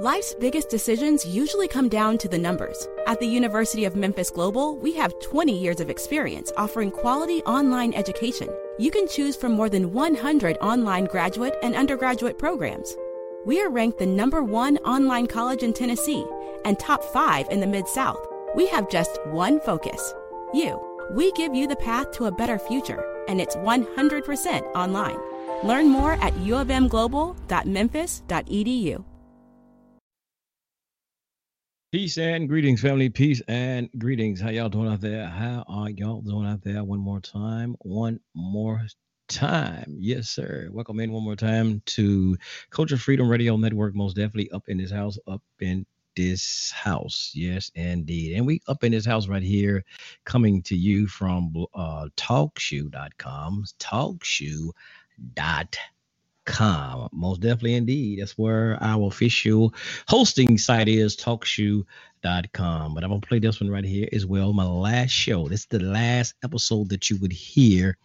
[0.00, 2.88] Life's biggest decisions usually come down to the numbers.
[3.06, 7.92] At the University of Memphis Global, we have 20 years of experience offering quality online
[7.92, 8.48] education.
[8.78, 12.96] You can choose from more than 100 online graduate and undergraduate programs.
[13.44, 16.24] We are ranked the number one online college in Tennessee
[16.64, 18.26] and top five in the Mid South.
[18.56, 20.14] We have just one focus
[20.54, 20.80] you.
[21.12, 25.18] We give you the path to a better future, and it's 100% online.
[25.62, 29.04] Learn more at uofmglobal.memphis.edu.
[31.92, 33.08] Peace and greetings, family.
[33.08, 34.40] Peace and greetings.
[34.40, 35.26] How y'all doing out there?
[35.26, 36.84] How are y'all doing out there?
[36.84, 37.74] One more time.
[37.80, 38.86] One more
[39.26, 39.96] time.
[39.98, 40.68] Yes, sir.
[40.70, 42.36] Welcome in one more time to
[42.70, 43.96] Culture Freedom Radio Network.
[43.96, 47.32] Most definitely up in this house, up in this house.
[47.34, 48.36] Yes, indeed.
[48.36, 49.84] And we up in this house right here,
[50.24, 53.64] coming to you from uh, talkshoe.com.
[53.80, 54.70] Talkshoe.com.
[57.12, 58.20] Most definitely, indeed.
[58.20, 59.74] That's where our official
[60.08, 62.94] hosting site is, talkshoe.com.
[62.94, 64.52] But I'm going to play this one right here as well.
[64.52, 65.48] My last show.
[65.48, 67.96] This is the last episode that you would hear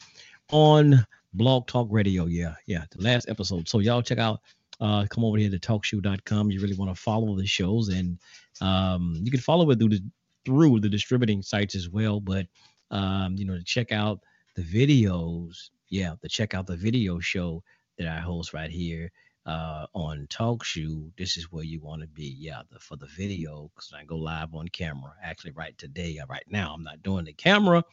[0.51, 2.25] on Blog Talk Radio.
[2.25, 3.67] Yeah, yeah, the last episode.
[3.67, 4.41] So y'all check out
[4.79, 6.51] uh, come over here to talkshoe.com.
[6.51, 8.19] You really want to follow the shows, and
[8.61, 10.01] um, you can follow it through the
[10.45, 12.19] through the distributing sites as well.
[12.19, 12.47] But
[12.91, 14.21] um, you know, to check out
[14.55, 17.63] the videos, yeah, to check out the video show
[17.97, 19.11] that I host right here
[19.45, 21.11] uh, on TalkShoe.
[21.17, 24.17] This is where you want to be, yeah, the, for the video because I go
[24.17, 25.13] live on camera.
[25.23, 27.83] Actually, right today, uh, right now, I'm not doing the camera.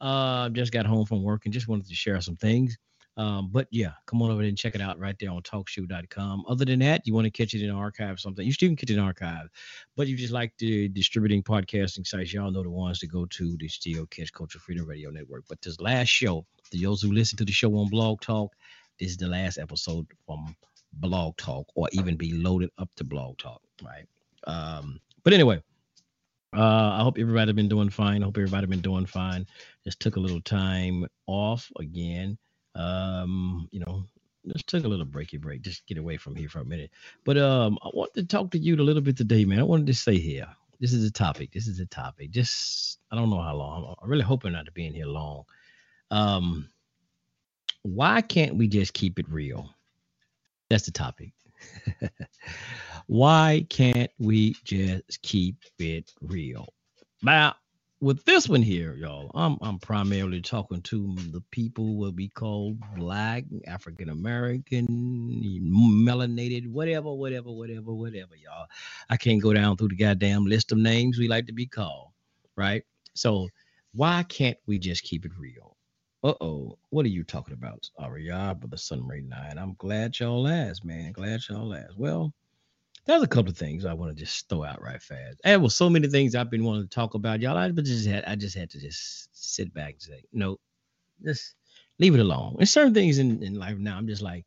[0.00, 2.76] Uh, just got home from work and just wanted to share some things.
[3.18, 6.44] Um, but yeah, come on over and check it out right there on talkshoe.com.
[6.48, 8.90] Other than that, you want to catch it in archive something, you still can catch
[8.90, 9.48] it in archive.
[9.96, 13.56] But you just like the distributing podcasting sites, y'all know the ones to go to
[13.56, 15.44] to still catch Culture Freedom Radio Network.
[15.48, 18.54] But this last show, the those who listen to the show on Blog Talk,
[18.98, 20.54] this is the last episode from
[20.92, 24.06] Blog Talk, or even be loaded up to Blog Talk, right?
[24.46, 25.62] Um, but anyway,
[26.56, 28.22] uh, I hope everybody been doing fine.
[28.22, 29.46] I hope everybody been doing fine.
[29.84, 32.38] Just took a little time off again
[32.76, 34.04] um, you know,
[34.46, 36.90] just took a little breaky break, just get away from here for a minute.
[37.24, 39.58] But um, I want to talk to you a little bit today, man.
[39.58, 40.46] I wanted to say here,
[40.78, 41.52] this is a topic.
[41.52, 42.30] This is a topic.
[42.30, 43.94] Just I don't know how long.
[44.00, 45.44] I'm really hoping not to be in here long.
[46.10, 46.68] Um,
[47.86, 49.70] why can't we just keep it real?
[50.70, 51.32] That's the topic.
[53.06, 56.66] why can't we just keep it real?
[57.22, 57.56] Now,
[58.00, 62.78] with this one here, y'all, I'm I'm primarily talking to the people will be called
[62.96, 64.86] black, African American,
[65.62, 68.66] melanated, whatever, whatever, whatever, whatever, y'all.
[69.10, 72.10] I can't go down through the goddamn list of names we like to be called,
[72.56, 72.84] right?
[73.14, 73.48] So
[73.94, 75.75] why can't we just keep it real?
[76.26, 79.58] Uh-oh, what are you talking about, Aria, but the Sunray Nine?
[79.58, 81.12] I'm glad y'all asked, man.
[81.12, 81.96] Glad y'all asked.
[81.96, 82.34] Well,
[83.06, 85.40] there's a couple of things I want to just throw out right fast.
[85.44, 87.56] There was so many things I've been wanting to talk about, y'all.
[87.56, 90.58] I just had I just had to just sit back and say, no,
[91.24, 91.54] just
[92.00, 92.56] leave it alone.
[92.58, 94.46] And certain things in, in life now, I'm just like,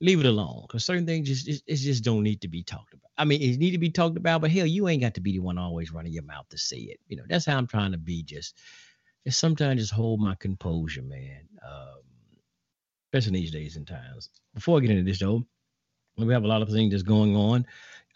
[0.00, 0.66] leave it alone.
[0.68, 3.10] Because certain things just it, it, just don't need to be talked about.
[3.18, 5.32] I mean, it need to be talked about, but hell, you ain't got to be
[5.32, 7.00] the one always running your mouth to say it.
[7.08, 8.22] You know, that's how I'm trying to be.
[8.22, 8.56] Just,
[9.28, 11.40] just sometimes just hold my composure, man.
[11.62, 12.00] Um,
[13.12, 14.30] especially these days and times.
[14.54, 15.44] Before I get into this though,
[16.16, 17.66] we have a lot of things that's going on.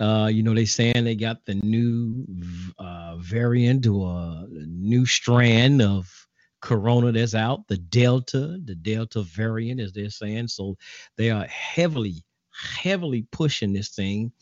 [0.01, 2.25] Uh, you know, they saying they got the new
[2.79, 6.11] uh, variant or a new strand of
[6.63, 10.49] corona that's out, the Delta, the Delta variant, as they're saying.
[10.49, 10.79] So
[11.19, 12.25] they are heavily,
[12.83, 14.33] heavily pushing this thing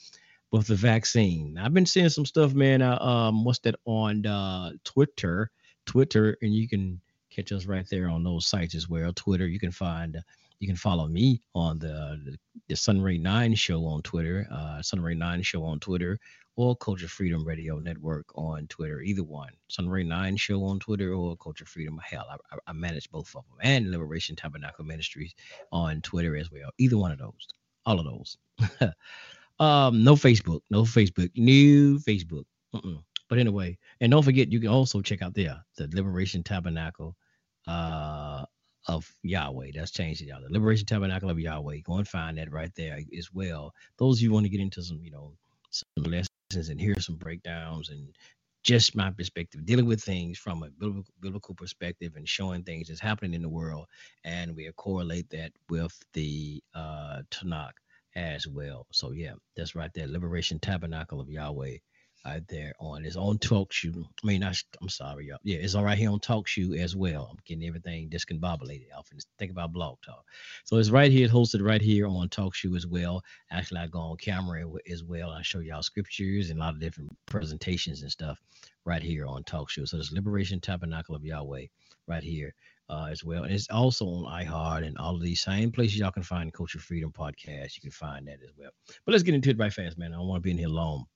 [0.52, 1.58] with the vaccine.
[1.58, 2.80] I've been seeing some stuff, man.
[2.80, 5.50] Uh, um, what's that on uh, Twitter?
[5.90, 9.12] Twitter, and you can catch us right there on those sites as well.
[9.12, 10.22] Twitter, you can find
[10.60, 12.36] you can follow me on the,
[12.68, 16.16] the, Sunray 9 show on Twitter, uh, Sunray 9 show on Twitter,
[16.54, 19.00] or Culture Freedom Radio Network on Twitter.
[19.00, 19.50] Either one.
[19.68, 21.98] Sunray 9 show on Twitter or Culture Freedom.
[22.04, 23.58] Hell, I, I manage both of them.
[23.62, 25.34] And Liberation Tabernacle Ministries
[25.72, 26.70] on Twitter as well.
[26.78, 27.48] Either one of those.
[27.84, 28.36] All of those.
[29.58, 30.60] um, no Facebook.
[30.70, 31.30] No Facebook.
[31.34, 32.44] New Facebook.
[32.74, 33.02] Mm-mm.
[33.30, 37.16] But anyway, and don't forget, you can also check out there the Liberation Tabernacle
[37.68, 38.44] uh
[38.88, 39.72] of Yahweh.
[39.74, 40.42] That's changed y'all.
[40.42, 41.78] The Liberation Tabernacle of Yahweh.
[41.84, 43.72] Go and find that right there as well.
[43.98, 45.34] Those of you want to get into some, you know,
[45.70, 48.08] some lessons and hear some breakdowns and
[48.62, 53.00] just my perspective, dealing with things from a biblical, biblical perspective and showing things that's
[53.00, 53.86] happening in the world,
[54.24, 57.72] and we correlate that with the uh, Tanakh
[58.16, 58.86] as well.
[58.92, 61.76] So yeah, that's right there, Liberation Tabernacle of Yahweh
[62.24, 64.04] right there on it's on TalkShoe.
[64.22, 65.38] I mean, I, I'm sorry, y'all.
[65.42, 67.28] Yeah, it's all right here on TalkShoe as well.
[67.30, 70.24] I'm getting everything discombobulated off and think about Blog Talk.
[70.64, 73.22] So it's right here, hosted right here on TalkShoe as well.
[73.50, 75.30] Actually, I go on camera as well.
[75.30, 78.38] I show y'all scriptures and a lot of different presentations and stuff
[78.84, 79.88] right here on TalkShoe.
[79.88, 81.66] So it's Liberation Tabernacle of Yahweh
[82.06, 82.54] right here.
[82.88, 83.44] Uh, as well.
[83.44, 86.52] And it's also on iHeart and all of these same places y'all can find the
[86.52, 87.76] Culture Freedom Podcast.
[87.76, 88.70] You can find that as well.
[89.04, 90.12] But let's get into it right fast, man.
[90.12, 91.06] I don't want to be in here long.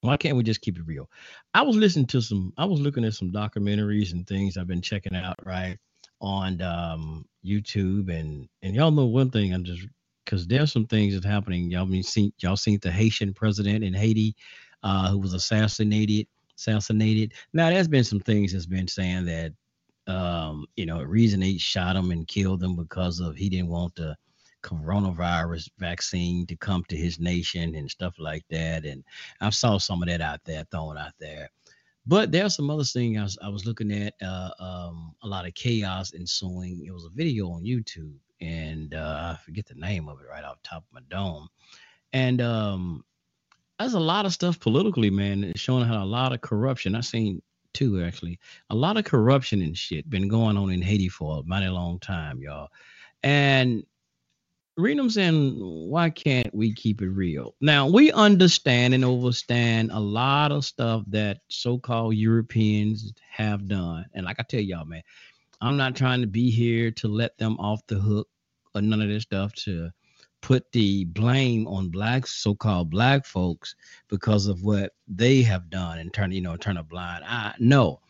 [0.00, 1.10] Why can't we just keep it real?
[1.54, 4.82] I was listening to some, I was looking at some documentaries and things I've been
[4.82, 5.78] checking out, right,
[6.20, 9.52] on um, YouTube, and and y'all know one thing.
[9.52, 9.86] I'm just
[10.24, 11.70] because there's some things that's happening.
[11.70, 14.34] Y'all been seen, y'all seen the Haitian president in Haiti,
[14.82, 16.26] uh, who was assassinated,
[16.58, 17.32] assassinated.
[17.52, 19.52] Now there's been some things that's been saying that,
[20.12, 23.94] um, you know, reason they shot him and killed him because of he didn't want
[23.96, 24.16] to
[24.66, 28.84] coronavirus vaccine to come to his nation and stuff like that.
[28.84, 29.04] And
[29.40, 31.50] I saw some of that out there thrown out there.
[32.06, 35.46] But there's some other things I was, I was looking at, uh, um, a lot
[35.46, 36.84] of chaos ensuing.
[36.84, 40.44] It was a video on YouTube, and uh, I forget the name of it right
[40.44, 41.48] off top of my dome.
[42.12, 43.04] And um,
[43.78, 46.94] there's a lot of stuff politically, man, showing how a lot of corruption.
[46.94, 47.42] I've seen
[47.72, 48.38] too, actually,
[48.70, 51.98] a lot of corruption and shit been going on in Haiti for a mighty long
[51.98, 52.68] time, y'all.
[53.22, 53.84] And
[54.78, 57.54] Renum saying, why can't we keep it real?
[57.62, 64.04] Now we understand and overstand a lot of stuff that so-called Europeans have done.
[64.12, 65.02] And like I tell y'all, man,
[65.62, 68.28] I'm not trying to be here to let them off the hook
[68.74, 69.90] or none of this stuff to
[70.42, 73.74] put the blame on black so-called black folks
[74.08, 77.54] because of what they have done and turn, you know, turn a blind eye.
[77.58, 78.00] No,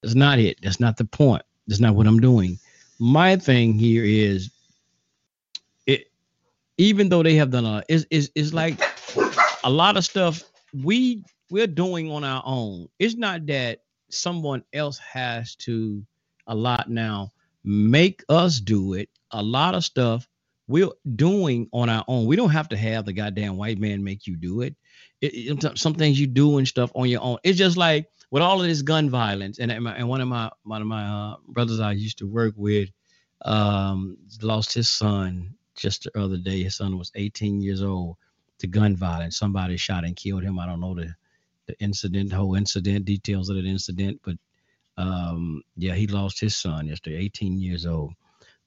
[0.00, 0.58] that's not it.
[0.62, 1.42] That's not the point.
[1.66, 2.60] That's not what I'm doing.
[3.00, 4.48] My thing here is
[6.82, 8.80] even though they have done a is is is like
[9.62, 10.42] a lot of stuff
[10.82, 12.88] we we're doing on our own.
[12.98, 16.04] It's not that someone else has to
[16.46, 17.30] a lot now
[17.62, 19.08] make us do it.
[19.30, 20.28] A lot of stuff
[20.66, 22.26] we're doing on our own.
[22.26, 24.74] We don't have to have the goddamn white man make you do it.
[25.20, 27.38] it, it some things you do and stuff on your own.
[27.44, 30.82] It's just like with all of this gun violence, and and one of my one
[30.82, 32.88] of my uh, brothers I used to work with
[33.44, 36.62] um, lost his son just the other day.
[36.62, 38.16] His son was 18 years old
[38.58, 39.38] to gun violence.
[39.38, 40.58] Somebody shot and killed him.
[40.58, 41.14] I don't know the
[41.66, 44.36] the incident, the whole incident, details of the incident, but
[44.96, 48.12] um, yeah, he lost his son yesterday, 18 years old.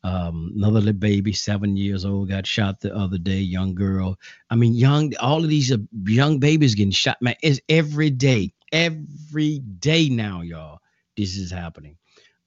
[0.03, 3.39] Um, another little baby, seven years old, got shot the other day.
[3.39, 4.17] Young girl.
[4.49, 5.13] I mean, young.
[5.19, 5.73] All of these
[6.05, 7.21] young babies getting shot.
[7.21, 10.79] Man, it's every day, every day now, y'all.
[11.17, 11.97] This is happening.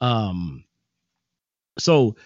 [0.00, 0.64] Um,
[1.78, 2.16] so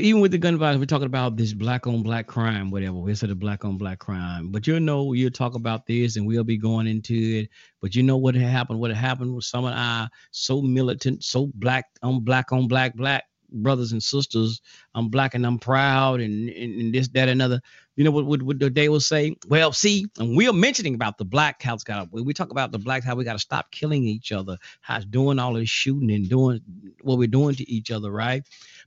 [0.00, 2.96] even with the gun violence, we're talking about this black on black crime, whatever.
[2.96, 6.26] We said the black on black crime, but you know, you'll talk about this and
[6.26, 7.50] we'll be going into it.
[7.80, 8.80] But you know what happened?
[8.80, 12.94] What happened was some of our uh, so militant, so black on black on black
[12.96, 14.60] black brothers and sisters.
[14.94, 17.60] I'm black and I'm proud and, and, and this, that, another.
[17.96, 19.36] You know what, what, what they will say?
[19.48, 23.02] Well, see, and we're mentioning about the black house got we talk about the black
[23.02, 26.28] how we got to stop killing each other, how it's doing all this shooting and
[26.28, 26.60] doing
[27.00, 28.44] what we're doing to each other, right?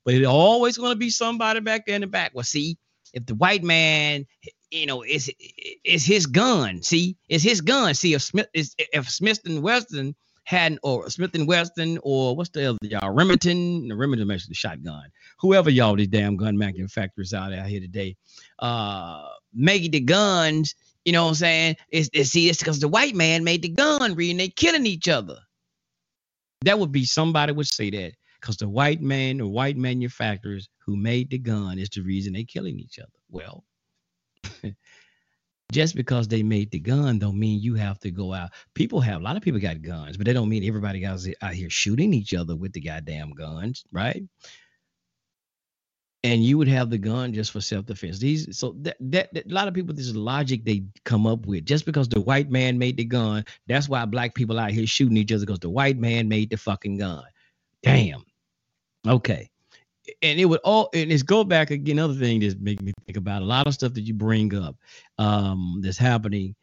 [0.10, 2.32] But it's always going to be somebody back there in the back.
[2.34, 2.80] Well, see,
[3.14, 4.26] if the white man,
[4.72, 5.32] you know, is
[5.86, 6.82] is his gun.
[6.82, 7.94] See, it's his gun.
[7.94, 10.16] See, if Smith is if Smith and Wesson
[10.46, 14.56] hadn't, or Smith and Wesson or what's the other y'all Remington, the Remington makes the
[14.56, 15.12] shotgun.
[15.42, 18.18] Whoever y'all these damn gun manufacturers out out here today,
[18.58, 20.74] uh, making the guns.
[21.06, 21.76] You know what I'm saying?
[21.90, 25.08] It's, it's see, it's because the white man made the gun, reading they killing each
[25.08, 25.38] other.
[26.66, 30.96] That would be somebody would say that because the white man, the white manufacturers who
[30.96, 33.10] made the gun is the reason they're killing each other.
[33.30, 33.64] Well,
[35.72, 38.52] just because they made the gun don't mean you have to go out.
[38.74, 41.20] People have a lot of people got guns, but they don't mean everybody out
[41.54, 44.24] here shooting each other with the goddamn guns, right?
[46.24, 48.20] And you would have the gun just for self-defense.
[48.20, 51.46] These so that, that, that a lot of people this is logic they come up
[51.46, 51.66] with.
[51.66, 55.16] Just because the white man made the gun, that's why black people out here shooting
[55.16, 57.24] each other because the white man made the fucking gun.
[57.84, 58.26] Damn.
[59.08, 59.50] Okay.
[60.24, 62.00] And it would all and it's go back again.
[62.00, 64.76] Another thing that make me think about a lot of stuff that you bring up
[65.20, 66.56] um that's happening.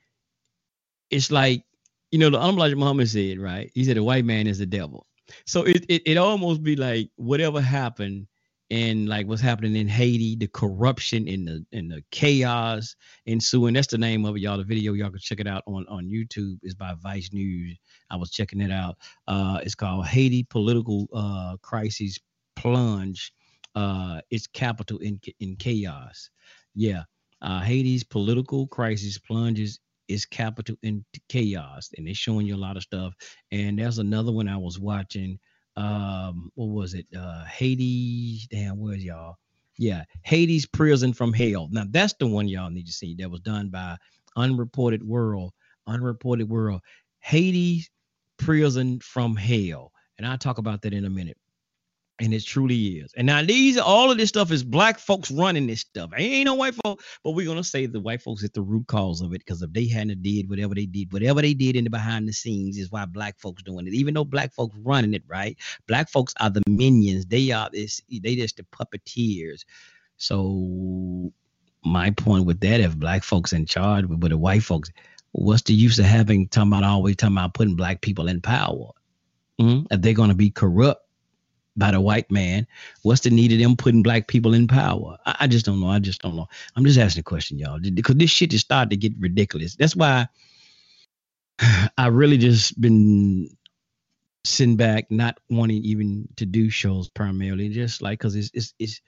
[1.11, 1.63] It's like,
[2.11, 3.71] you know, the Elijah Muhammad said, right?
[3.75, 5.07] He said the white man is the devil.
[5.47, 8.27] So it, it it almost be like whatever happened
[8.71, 13.75] and like what's happening in Haiti, the corruption and the and the chaos ensuing.
[13.75, 14.59] That's the name of it, y'all.
[14.59, 16.59] The video y'all can check it out on on YouTube.
[16.63, 17.79] is by Vice News.
[18.11, 18.97] I was checking it out.
[19.29, 22.19] Uh, it's called Haiti Political uh, Crisis
[22.57, 23.33] Plunge.
[23.75, 26.31] Uh, its capital in in chaos.
[26.75, 27.03] Yeah,
[27.43, 32.77] uh, Haiti's political crisis plunges is capital in chaos, and they're showing you a lot
[32.77, 33.15] of stuff.
[33.53, 35.39] And there's another one I was watching.
[35.77, 37.07] Um, what was it?
[37.15, 38.47] Uh, Haiti's.
[38.47, 39.37] Damn, where's y'all?
[39.79, 41.69] Yeah, Haiti's Prison from Hell.
[41.71, 43.15] Now that's the one y'all need to see.
[43.17, 43.97] That was done by
[44.37, 45.53] Unreported World.
[45.87, 46.81] Unreported World.
[47.21, 47.91] Haiti's
[48.39, 51.37] Prison from Hell, and I'll talk about that in a minute.
[52.19, 53.13] And it truly is.
[53.15, 56.13] And now these all of this stuff is black folks running this stuff.
[56.17, 59.21] Ain't no white folk, but we're gonna say the white folks at the root cause
[59.21, 61.91] of it because if they hadn't did whatever they did, whatever they did in the
[61.91, 63.93] behind the scenes is why black folks doing it.
[63.93, 65.59] Even though black folks running it, right?
[65.87, 67.27] Black folks are the minions.
[67.27, 68.01] They are this.
[68.09, 69.67] They just the puppeteers.
[70.17, 71.33] So
[71.85, 74.91] my point with that, if black folks in charge, but the white folks,
[75.33, 78.91] what's the use of having talking about always talking about putting black people in power?
[79.61, 79.87] Mm-hmm.
[79.91, 81.06] If they're gonna be corrupt
[81.77, 82.67] by the white man.
[83.03, 85.19] What's the need of them putting black people in power?
[85.27, 85.89] I, I just don't know.
[85.89, 86.49] I just don't know.
[86.75, 89.77] I'm just asking a question, y'all, because this shit is starting to get ridiculous.
[89.77, 90.29] That's why
[91.99, 93.49] I really just been
[94.45, 99.01] sitting back, not wanting even to do shows primarily, just like because it's, it's it's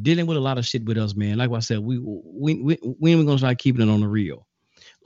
[0.00, 1.38] dealing with a lot of shit with us, man.
[1.38, 4.46] Like I said, we we we when we gonna start keeping it on the real.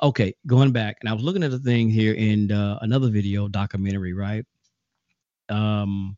[0.02, 3.49] Okay, going back, and I was looking at the thing here in uh, another video
[3.49, 4.45] documentary, right?
[5.49, 6.16] Um,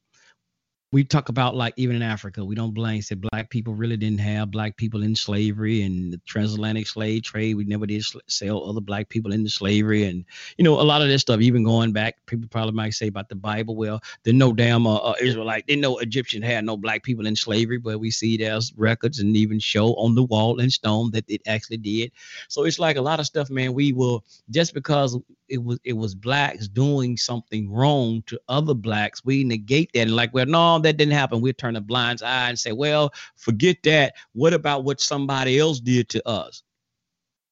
[0.95, 4.21] we talk about like even in Africa, we don't blame say black people really didn't
[4.21, 7.57] have black people in slavery and the transatlantic slave trade.
[7.57, 10.25] We never did sell other black people into slavery, and
[10.57, 11.41] you know a lot of this stuff.
[11.41, 13.75] Even going back, people probably might say about the Bible.
[13.75, 17.35] Well, there's no damn uh, uh, Israelite, they know Egyptian had no black people in
[17.35, 21.25] slavery, but we see there's records and even show on the wall in stone that
[21.27, 22.13] it actually did.
[22.47, 23.75] So it's like a lot of stuff, man.
[23.75, 29.25] We will just because it was it was blacks doing something wrong to other blacks,
[29.25, 31.41] we negate that and like, well, no, that didn't happen.
[31.41, 34.15] We turn a blind eye and say, well, forget that.
[34.33, 36.63] What about what somebody else did to us?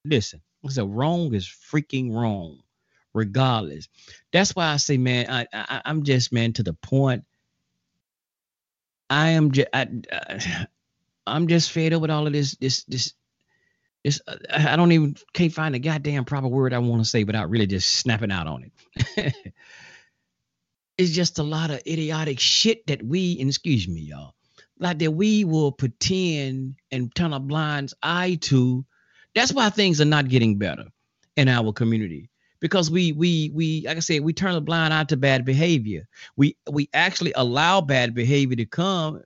[0.04, 2.60] Listen, I said wrong is freaking wrong,
[3.14, 3.88] regardless.
[4.32, 7.24] That's why I say, man, I, I am just man to the point.
[9.10, 9.88] I am just I,
[11.26, 13.12] I'm just fed up with all of this this this
[14.04, 17.24] it's uh, I don't even can't find a goddamn proper word I want to say
[17.24, 19.34] without really just snapping out on it.
[21.02, 24.35] it's just a lot of idiotic shit that we, excuse me, y'all,
[24.78, 28.85] like that we will pretend and turn a blind eye to.
[29.35, 30.85] That's why things are not getting better
[31.37, 32.30] in our community
[32.61, 36.06] because we we we like I said we turn a blind eye to bad behavior.
[36.37, 39.23] We we actually allow bad behavior to come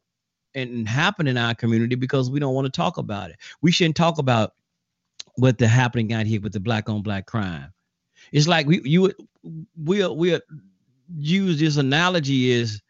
[0.55, 3.37] and happen in our community because we don't want to talk about it.
[3.61, 4.55] We shouldn't talk about
[5.35, 7.73] what the happening out here with the black on black crime.
[8.33, 9.13] It's like we you
[9.77, 10.41] we'll we'll
[11.15, 12.81] use this analogy is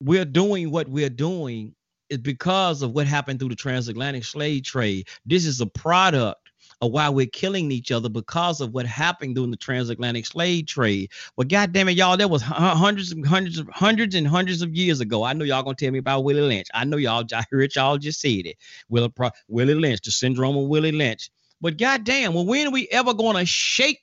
[0.00, 1.74] we're doing what we're doing
[2.08, 5.08] is because of what happened through the transatlantic slave trade.
[5.24, 6.40] This is a product
[6.80, 11.10] of why we're killing each other because of what happened during the transatlantic slave trade.
[11.36, 14.74] Well, God damn it, y'all, that was hundreds and hundreds of hundreds and hundreds of
[14.74, 15.22] years ago.
[15.24, 16.68] I know y'all gonna tell me about Willie Lynch.
[16.74, 18.56] I know y'all, I heard y'all just said it.
[18.88, 19.12] Willie,
[19.48, 21.30] Willie Lynch, the syndrome of Willie Lynch.
[21.60, 24.00] But God damn, well, when are we ever gonna shake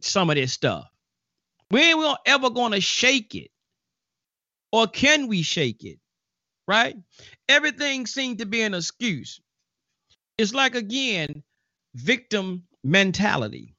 [0.00, 0.89] some of this stuff?
[1.70, 3.50] When are ever gonna shake it?
[4.72, 5.98] Or can we shake it?
[6.68, 6.96] Right?
[7.48, 9.40] Everything seemed to be an excuse.
[10.38, 11.42] It's like again,
[11.94, 13.74] victim mentality.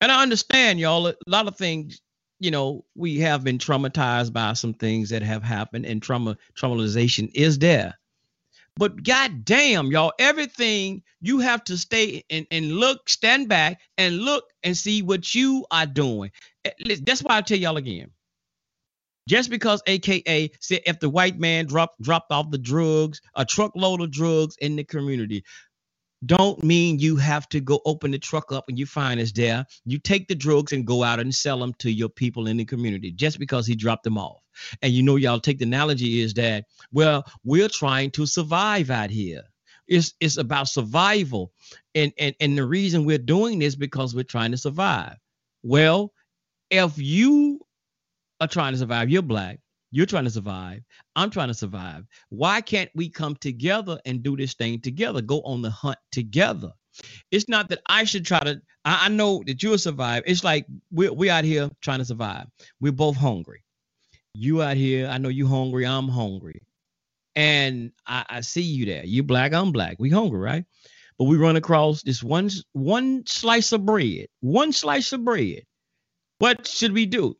[0.00, 2.00] And I understand, y'all, a lot of things,
[2.40, 7.30] you know, we have been traumatized by some things that have happened, and trauma traumatization
[7.34, 7.94] is there.
[8.76, 14.20] But god damn, y'all, everything you have to stay and, and look, stand back and
[14.20, 16.32] look and see what you are doing.
[16.64, 18.10] Eh, that's why I tell y'all again.
[19.28, 24.00] Just because AKA said if the white man dropped dropped off the drugs, a truckload
[24.00, 25.44] of drugs in the community,
[26.24, 29.64] don't mean you have to go open the truck up and you find it's there.
[29.84, 32.64] You take the drugs and go out and sell them to your people in the
[32.64, 34.40] community just because he dropped them off.
[34.82, 39.10] And you know, y'all take the analogy is that, well, we're trying to survive out
[39.10, 39.42] here.
[39.88, 41.52] It's it's about survival.
[41.94, 45.16] And and, and the reason we're doing this because we're trying to survive.
[45.62, 46.12] Well,
[46.72, 47.60] if you
[48.40, 49.60] are trying to survive, you're black,
[49.90, 50.80] you're trying to survive.
[51.14, 52.06] I'm trying to survive.
[52.30, 55.20] Why can't we come together and do this thing together?
[55.20, 56.72] Go on the hunt together.
[57.30, 58.60] It's not that I should try to.
[58.86, 60.22] I, I know that you'll survive.
[60.26, 62.46] It's like we're we out here trying to survive.
[62.80, 63.62] We're both hungry.
[64.34, 65.08] You out here.
[65.08, 65.86] I know you hungry.
[65.86, 66.62] I'm hungry,
[67.36, 69.04] and I, I see you there.
[69.04, 69.52] You black.
[69.52, 69.96] I'm black.
[69.98, 70.64] We hungry, right?
[71.18, 74.26] But we run across this one one slice of bread.
[74.40, 75.62] One slice of bread.
[76.42, 77.36] What should we do?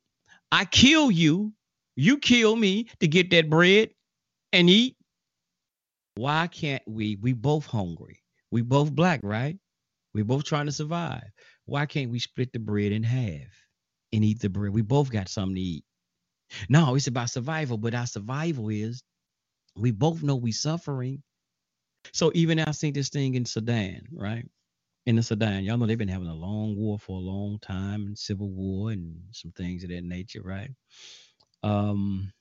[0.52, 1.52] I kill you
[1.96, 3.90] you kill me to get that bread
[4.52, 4.96] and eat.
[6.14, 7.18] Why can't we?
[7.20, 8.22] We both hungry.
[8.52, 9.58] We both black, right?
[10.14, 11.24] We're both trying to survive.
[11.64, 13.50] Why can't we split the bread in half
[14.12, 14.72] and eat the bread?
[14.72, 15.84] We both got something to eat.
[16.68, 19.02] No, it's about survival, but our survival is
[19.74, 21.24] we both know we suffering.
[22.12, 24.46] So even I seen this thing in Sudan, right?
[25.04, 28.06] In the Sudan, y'all know they've been having a long war for a long time,
[28.06, 30.70] and civil war and some things of that nature, right?
[31.64, 32.32] Um,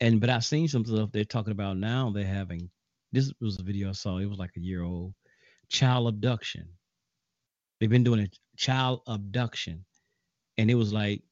[0.00, 2.10] and but I've seen some stuff they're talking about now.
[2.10, 2.70] They're having
[3.12, 4.18] this was a video I saw.
[4.18, 5.14] It was like a year old
[5.70, 6.68] child abduction.
[7.80, 8.28] They've been doing a
[8.58, 9.84] child abduction,
[10.58, 11.22] and it was like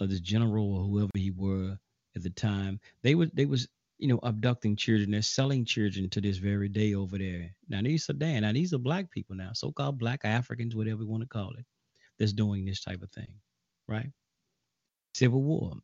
[0.00, 1.76] uh, this general or whoever he were
[2.16, 2.80] at the time.
[3.02, 5.10] They were they was you know abducting children.
[5.10, 7.54] They're selling children to this very day over there.
[7.68, 8.42] Now these Sudan.
[8.42, 11.64] Now these are black people now, so-called black Africans, whatever you want to call it,
[12.18, 13.32] that's doing this type of thing,
[13.86, 14.10] right?
[15.14, 15.74] Civil war.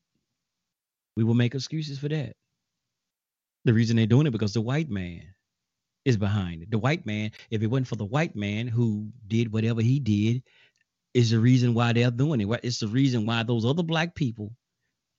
[1.16, 2.34] We will make excuses for that.
[3.64, 5.22] The reason they're doing it because the white man
[6.04, 6.70] is behind it.
[6.70, 10.42] The white man, if it wasn't for the white man who did whatever he did,
[11.14, 12.60] is the reason why they're doing it.
[12.62, 14.52] It's the reason why those other black people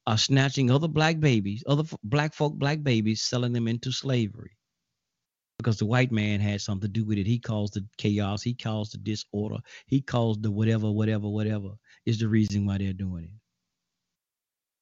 [0.08, 4.52] are snatching other black babies, other black folk, black babies, selling them into slavery.
[5.58, 7.26] Because the white man had something to do with it.
[7.26, 8.44] He caused the chaos.
[8.44, 9.58] He caused the disorder.
[9.88, 11.70] He caused the whatever, whatever, whatever
[12.06, 13.30] is the reason why they're doing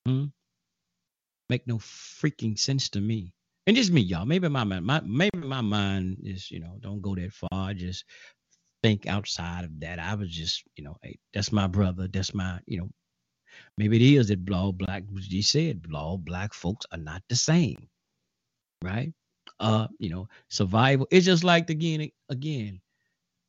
[0.06, 0.10] it.
[0.10, 0.26] Hmm?
[1.50, 3.34] Make no freaking sense to me
[3.66, 4.26] and just me, y'all.
[4.26, 7.74] Maybe my mind, my maybe my mind is, you know, don't go that far.
[7.74, 8.04] Just
[8.82, 10.00] think outside of that.
[10.00, 12.08] I was just, you know, hey, that's my brother.
[12.10, 12.90] That's my, you know,
[13.78, 15.04] maybe it is that all black.
[15.22, 17.88] He said all black folks are not the same,
[18.84, 19.14] right?
[19.60, 21.08] Uh, you know, survival.
[21.12, 22.82] It's just like again, again.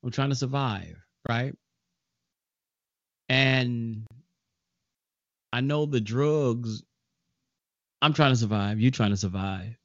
[0.02, 0.96] I'm trying to survive,
[1.28, 1.54] right?
[3.28, 4.06] And
[5.52, 6.82] I know the drugs.
[8.02, 8.80] I'm trying to survive.
[8.80, 9.76] You trying to survive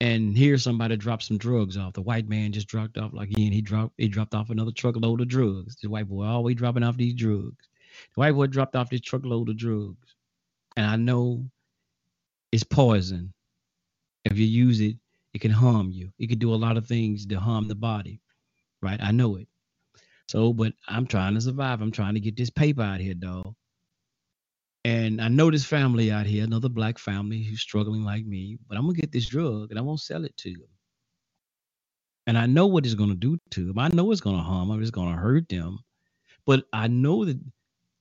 [0.00, 1.94] and here somebody dropped some drugs off.
[1.94, 3.52] The white man just dropped off like again.
[3.52, 5.76] He dropped he dropped off another truckload of drugs.
[5.82, 7.68] The white boy always dropping off these drugs.
[8.14, 10.16] The white boy dropped off this truckload of drugs,
[10.76, 11.44] and I know
[12.52, 13.32] it's poison.
[14.24, 14.96] If you use it,
[15.34, 16.12] it can harm you.
[16.18, 18.20] It can do a lot of things to harm the body,
[18.82, 19.00] right?
[19.02, 19.48] I know it.
[20.26, 21.80] So, but I'm trying to survive.
[21.80, 23.54] I'm trying to get this paper out here, dog.
[24.84, 28.76] And I know this family out here, another black family who's struggling like me, but
[28.76, 30.68] I'm gonna get this drug and I won't sell it to them.
[32.26, 33.78] And I know what it's gonna do to them.
[33.78, 35.78] I know it's gonna harm them, it's gonna hurt them.
[36.46, 37.38] But I know that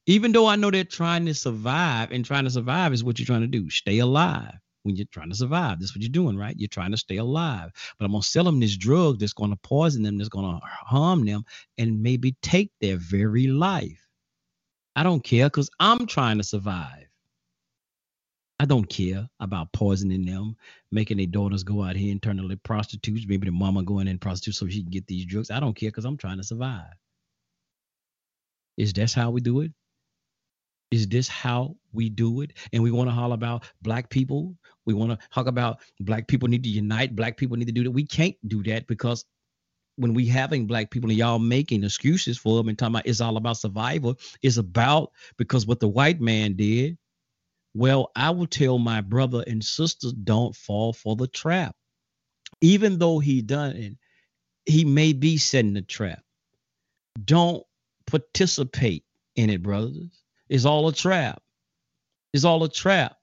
[0.07, 3.27] even though I know they're trying to survive, and trying to survive is what you're
[3.27, 5.79] trying to do, stay alive when you're trying to survive.
[5.79, 6.55] That's what you're doing, right?
[6.57, 7.71] You're trying to stay alive.
[7.99, 11.43] But I'm gonna sell them this drug that's gonna poison them, that's gonna harm them,
[11.77, 14.07] and maybe take their very life.
[14.95, 17.05] I don't care because I'm trying to survive.
[18.59, 20.55] I don't care about poisoning them,
[20.91, 23.27] making their daughters go out here and turn into prostitutes.
[23.27, 25.51] Maybe the mama going in prostitute so she can get these drugs.
[25.51, 26.93] I don't care because I'm trying to survive.
[28.77, 29.73] Is this how we do it?
[30.89, 32.53] Is this how we do it?
[32.71, 34.55] And we want to holler about black people.
[34.85, 37.15] We want to talk about black people need to unite.
[37.15, 37.91] Black people need to do that.
[37.91, 39.25] We can't do that because
[39.97, 43.19] when we having black people and y'all making excuses for them and talking about it's
[43.19, 46.97] all about survival, it's about because what the white man did.
[47.73, 51.75] Well, I will tell my brother and sister, don't fall for the trap.
[52.61, 53.97] Even though he done it,
[54.65, 56.23] he may be setting the trap.
[57.23, 57.63] Don't
[58.05, 59.03] participate
[59.35, 60.23] in it, brothers.
[60.49, 61.41] It's all a trap.
[62.33, 63.17] It's all a trap.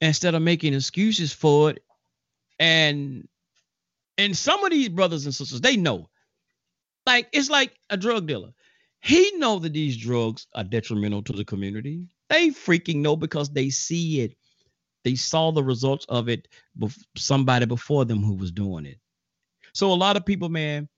[0.00, 1.82] Instead of making excuses for it
[2.58, 3.28] and
[4.18, 6.08] and some of these brothers and sisters, they know.
[7.06, 8.52] Like it's like a drug dealer.
[9.00, 12.06] He know that these drugs are detrimental to the community.
[12.28, 14.36] They freaking know because they see it.
[15.02, 16.46] They saw the results of it.
[17.16, 18.98] Somebody before them who was doing it.
[19.74, 20.88] So a lot of people, man,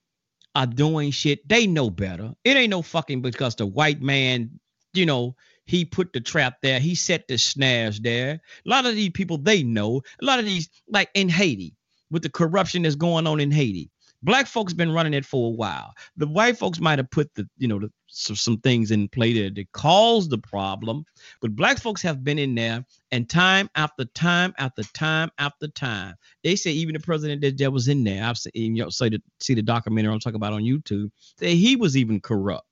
[0.54, 1.48] are doing shit.
[1.48, 2.34] They know better.
[2.44, 4.60] It ain't no fucking because the white man,
[4.96, 5.34] you know,
[5.66, 6.78] he put the trap there.
[6.78, 8.40] He set the snares there.
[8.66, 10.02] A lot of these people, they know.
[10.20, 11.74] A lot of these, like in Haiti,
[12.10, 13.90] with the corruption that's going on in Haiti.
[14.22, 15.92] Black folks been running it for a while.
[16.16, 19.34] The white folks might have put the, you know, the, so, some things in play
[19.42, 21.04] that, that caused the problem,
[21.42, 26.14] but black folks have been in there, and time after time after time after time,
[26.42, 29.10] they say even the president that, that was in there, I've seen, you know, say
[29.10, 32.66] to see the documentary I'm talking about on YouTube, that he was even corrupt.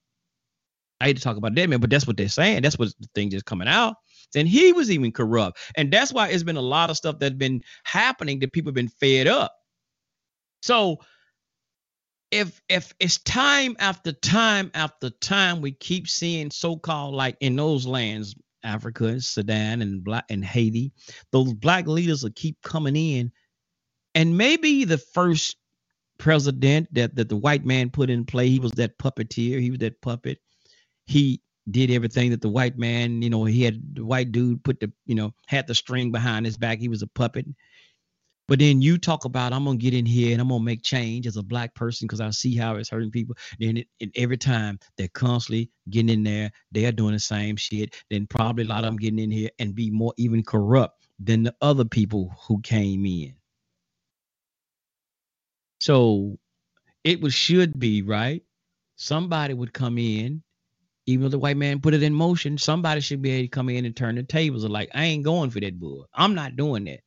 [1.02, 2.62] I hate to talk about that man, but that's what they're saying.
[2.62, 3.96] That's what the thing just coming out
[4.34, 5.58] and he was even corrupt.
[5.76, 8.74] And that's why it's been a lot of stuff that's been happening that people have
[8.74, 9.54] been fed up.
[10.62, 10.98] So
[12.30, 17.86] if if it's time after time after time we keep seeing so-called like in those
[17.86, 18.34] lands,
[18.64, 20.92] Africa and Sudan and black and Haiti,
[21.30, 23.32] those black leaders will keep coming in.
[24.14, 25.56] And maybe the first
[26.18, 28.48] president that, that the white man put in play.
[28.48, 29.60] He was that puppeteer.
[29.60, 30.38] He was that puppet.
[31.06, 34.80] He did everything that the white man, you know, he had the white dude put
[34.80, 36.78] the, you know, had the string behind his back.
[36.78, 37.46] He was a puppet.
[38.48, 41.26] But then you talk about I'm gonna get in here and I'm gonna make change
[41.26, 43.36] as a black person because I see how it's hurting people.
[43.58, 47.96] Then it, it, every time they're constantly getting in there, they're doing the same shit.
[48.10, 51.44] Then probably a lot of them getting in here and be more even corrupt than
[51.44, 53.34] the other people who came in.
[55.78, 56.38] So
[57.04, 58.42] it was should be right.
[58.96, 60.42] Somebody would come in,
[61.06, 62.58] even though the white man put it in motion.
[62.58, 64.64] Somebody should be able to come in and turn the tables.
[64.64, 66.06] Like I ain't going for that bull.
[66.14, 67.00] I'm not doing that.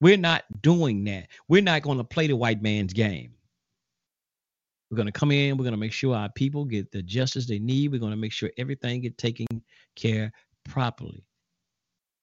[0.00, 1.28] We're not doing that.
[1.48, 3.32] We're not going to play the white man's game.
[4.90, 5.56] We're going to come in.
[5.56, 7.90] We're going to make sure our people get the justice they need.
[7.90, 9.46] We're going to make sure everything get taken
[9.96, 10.32] care
[10.64, 11.24] properly.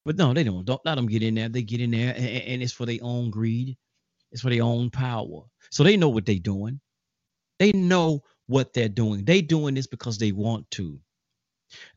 [0.06, 0.66] But no, they don't.
[0.66, 1.50] Don't let them get in there.
[1.50, 3.76] They get in there, and, and it's for their own greed.
[4.32, 5.44] It's for their own power.
[5.72, 6.80] So they know what they're doing.
[7.60, 9.26] They know what they're doing.
[9.26, 11.00] They doing this because they want to.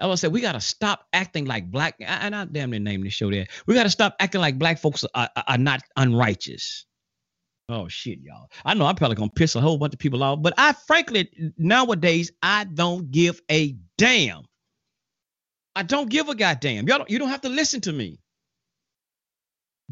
[0.00, 1.96] I was said we got to stop acting like black.
[2.00, 3.46] And I damn near name the show there.
[3.66, 6.86] We got to stop acting like black folks are, are, are not unrighteous.
[7.70, 8.48] Oh shit, y'all.
[8.64, 11.30] I know I'm probably gonna piss a whole bunch of people off, but I frankly
[11.58, 14.44] nowadays I don't give a damn.
[15.76, 16.88] I don't give a goddamn.
[16.88, 18.20] Y'all don't, you don't have to listen to me.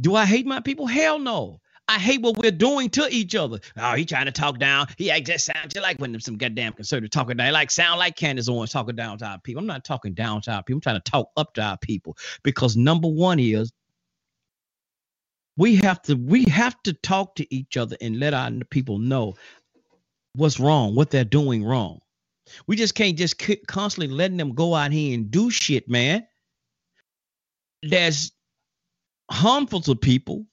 [0.01, 0.87] Do I hate my people?
[0.87, 1.61] Hell no.
[1.89, 3.61] I hate what we're doing to each other.
[3.77, 4.89] Oh, he trying to talk down.
[4.97, 7.53] He act just sound just like when some goddamn conservative talking down.
[7.53, 9.61] Like sound like Candace Owens talking down to our people.
[9.61, 10.79] I'm not talking down to our people.
[10.79, 13.73] I'm trying to talk up to our people because number one is
[15.57, 19.35] we have to we have to talk to each other and let our people know
[20.35, 22.01] what's wrong, what they're doing wrong.
[22.67, 26.27] We just can't just constantly letting them go out here and do shit, man.
[27.83, 28.33] That's
[29.31, 30.47] harmful to people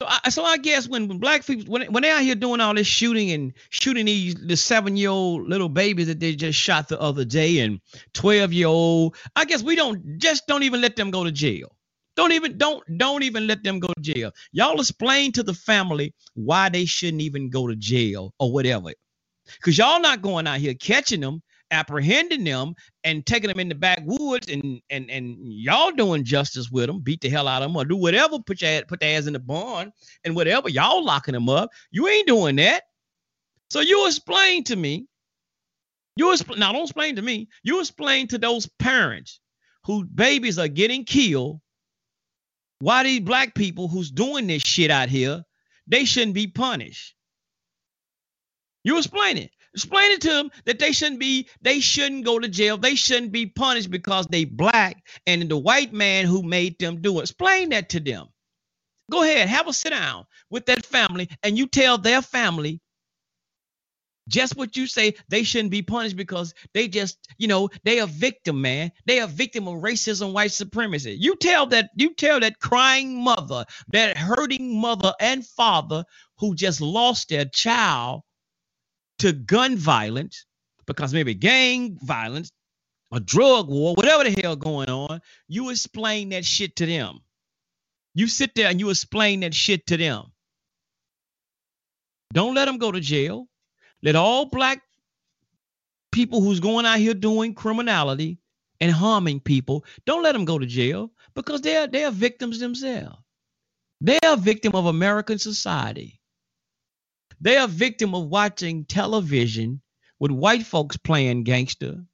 [0.00, 2.60] so I, so I guess when, when black people when when they're out here doing
[2.60, 6.58] all this shooting and shooting these the seven year old little babies that they just
[6.58, 7.80] shot the other day and
[8.14, 11.76] twelve year old, I guess we don't just don't even let them go to jail.
[12.16, 14.32] Don't even don't don't even let them go to jail.
[14.52, 18.92] Y'all explain to the family why they shouldn't even go to jail or whatever.
[19.62, 23.74] Cause y'all not going out here catching them apprehending them and taking them in the
[23.74, 27.76] backwoods and and and y'all doing justice with them, beat the hell out of them
[27.76, 29.92] or do whatever, put your put their ass in the barn
[30.24, 31.70] and whatever, y'all locking them up.
[31.90, 32.84] You ain't doing that.
[33.70, 35.06] So you explain to me.
[36.16, 37.48] You now don't explain to me.
[37.62, 39.40] You explain to those parents
[39.84, 41.60] whose babies are getting killed.
[42.80, 45.44] Why these black people who's doing this shit out here,
[45.86, 47.14] they shouldn't be punished.
[48.84, 49.50] You explain it.
[49.74, 52.76] Explain it to them that they shouldn't be, they shouldn't go to jail.
[52.78, 57.20] They shouldn't be punished because they black and the white man who made them do
[57.20, 57.22] it.
[57.22, 58.28] Explain that to them.
[59.10, 62.80] Go ahead, have a sit down with that family and you tell their family
[64.28, 68.06] just what you say they shouldn't be punished because they just you know they a
[68.06, 72.58] victim man they a victim of racism white supremacy you tell that you tell that
[72.60, 76.04] crying mother that hurting mother and father
[76.38, 78.22] who just lost their child
[79.20, 80.46] to gun violence
[80.86, 82.50] because maybe gang violence
[83.12, 87.20] a drug war, whatever the hell going on, you explain that shit to them.
[88.14, 90.26] You sit there and you explain that shit to them.
[92.32, 93.48] Don't let them go to jail.
[94.02, 94.82] Let all black
[96.12, 98.38] people who's going out here doing criminality
[98.80, 103.18] and harming people, don't let them go to jail because they're they're victims themselves.
[104.00, 106.19] They're a victim of American society.
[107.40, 109.82] They are victim of watching television
[110.18, 112.04] with white folks playing gangster.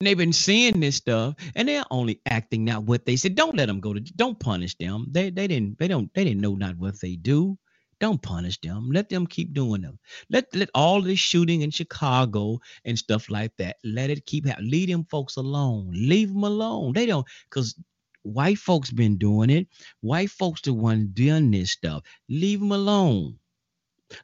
[0.00, 3.34] And they've been seeing this stuff, and they're only acting out what they said.
[3.34, 4.00] Don't let them go to.
[4.00, 5.06] Don't punish them.
[5.10, 7.58] They they didn't they don't they didn't know not what they do.
[8.00, 8.90] Don't punish them.
[8.92, 9.98] Let them keep doing them.
[10.30, 13.78] Let let all this shooting in Chicago and stuff like that.
[13.84, 14.70] Let it keep happening.
[14.70, 15.90] Leave them folks alone.
[15.94, 16.92] Leave them alone.
[16.94, 17.74] They don't because
[18.22, 19.66] white folks been doing it.
[20.00, 22.04] White folks the one doing this stuff.
[22.28, 23.38] Leave them alone.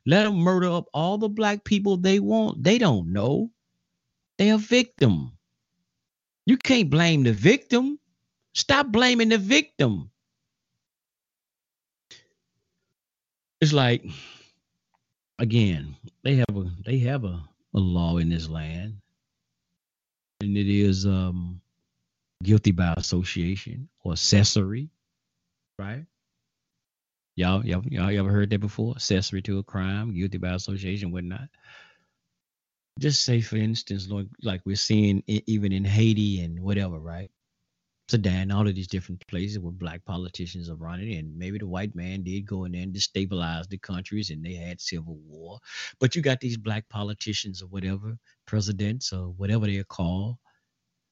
[0.06, 2.62] Let them murder up all the black people they want.
[2.62, 3.50] They don't know.
[4.38, 5.32] They're a victim.
[6.46, 7.98] You can't blame the victim.
[8.54, 10.10] Stop blaming the victim.
[13.60, 14.04] It's like,
[15.38, 17.42] again, they have a they have a,
[17.74, 18.94] a law in this land,
[20.40, 21.60] and it is um
[22.42, 24.90] guilty by association or accessory,
[25.78, 26.04] right?
[27.36, 28.94] Y'all, y'all, y'all, you ever heard that before?
[28.94, 31.48] Accessory to a crime, guilty by association, whatnot.
[33.00, 37.30] Just say, for instance, like, like we're seeing even in Haiti and whatever, right?
[38.08, 41.96] Sudan, all of these different places where black politicians are running, and maybe the white
[41.96, 45.58] man did go in there and destabilize the countries, and they had civil war.
[45.98, 48.16] But you got these black politicians or whatever,
[48.46, 50.36] presidents or whatever they're called.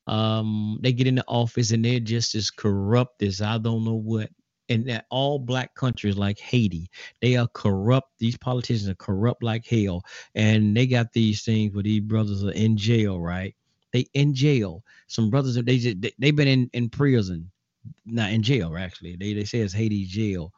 [0.06, 4.28] Um, they get into office and they're just as corrupt as I don't know what.
[4.72, 8.11] And that all black countries like Haiti, they are corrupt.
[8.18, 10.04] These politicians are corrupt like hell,
[10.35, 13.54] and they got these things where these brothers are in jail, right?
[13.92, 14.85] They in jail.
[15.08, 17.50] Some brothers they just they, they've been in in prison,
[18.06, 19.16] not in jail actually.
[19.16, 20.52] They they say it's Haiti jail.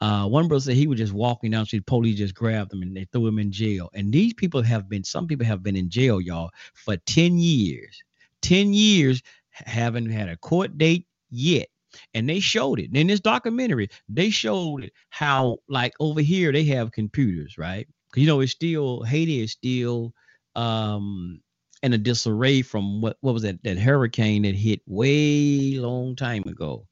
[0.00, 2.96] Uh, one brother said he was just walking down the police just grabbed him and
[2.96, 3.90] they threw him in jail.
[3.94, 8.02] And these people have been, some people have been in jail, y'all, for 10 years.
[8.42, 11.69] 10 years haven't had a court date yet.
[12.14, 13.88] And they showed it in this documentary.
[14.08, 17.86] They showed how, like over here, they have computers, right?
[18.10, 20.14] Because You know, it's still Haiti is still
[20.56, 21.40] um
[21.82, 26.42] in a disarray from what what was that that hurricane that hit way long time
[26.44, 26.86] ago,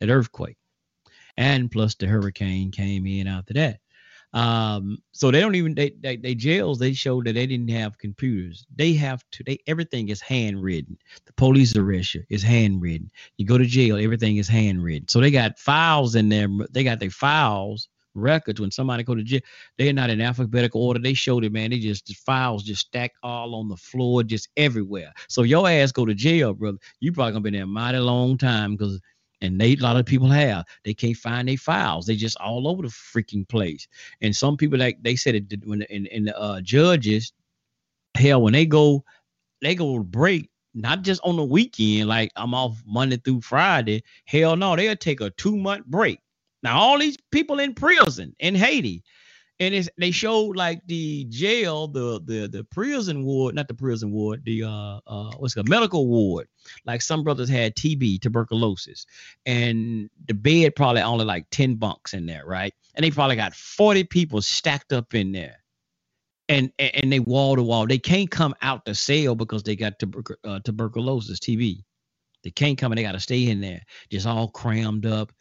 [0.00, 0.56] that earthquake,
[1.36, 3.80] and plus the hurricane came in after that.
[4.34, 7.98] Um, so they don't even they, they they jails they showed that they didn't have
[7.98, 8.66] computers.
[8.76, 10.98] They have to they everything is handwritten.
[11.26, 13.10] The police arrest you is handwritten.
[13.38, 15.08] You go to jail, everything is handwritten.
[15.08, 16.48] So they got files in there.
[16.72, 19.40] They got their files records when somebody go to jail
[19.78, 23.16] they're not in alphabetical order they showed it man they just the files just stacked
[23.24, 27.32] all on the floor just everywhere so your ass go to jail brother you probably
[27.32, 29.00] gonna be there a mighty long time because
[29.44, 30.64] and they a lot of people have.
[30.84, 32.06] They can't find their files.
[32.06, 33.86] They just all over the freaking place.
[34.20, 37.32] And some people like they said it when in, in the uh, judges
[38.16, 39.04] hell when they go
[39.60, 44.56] they go break not just on the weekend like i'm off monday through friday hell
[44.56, 46.20] no they'll take a two month break.
[46.62, 49.02] Now all these people in prison in Haiti,
[49.60, 54.10] and it's, they showed like the jail, the the the prison ward, not the prison
[54.10, 56.48] ward, the uh uh what's it, medical ward.
[56.86, 59.06] Like some brothers had TB, tuberculosis,
[59.46, 62.74] and the bed probably only like ten bunks in there, right?
[62.94, 65.56] And they probably got forty people stacked up in there.
[66.50, 67.86] And, and they wall to wall.
[67.86, 71.82] They can't come out the cell because they got tuber- uh, tuberculosis, TB.
[72.42, 75.32] They can't come and they got to stay in there, just all crammed up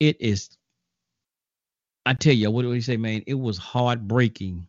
[0.00, 0.50] it is
[2.06, 3.22] I tell you, what do we say, man?
[3.26, 4.66] It was heartbreaking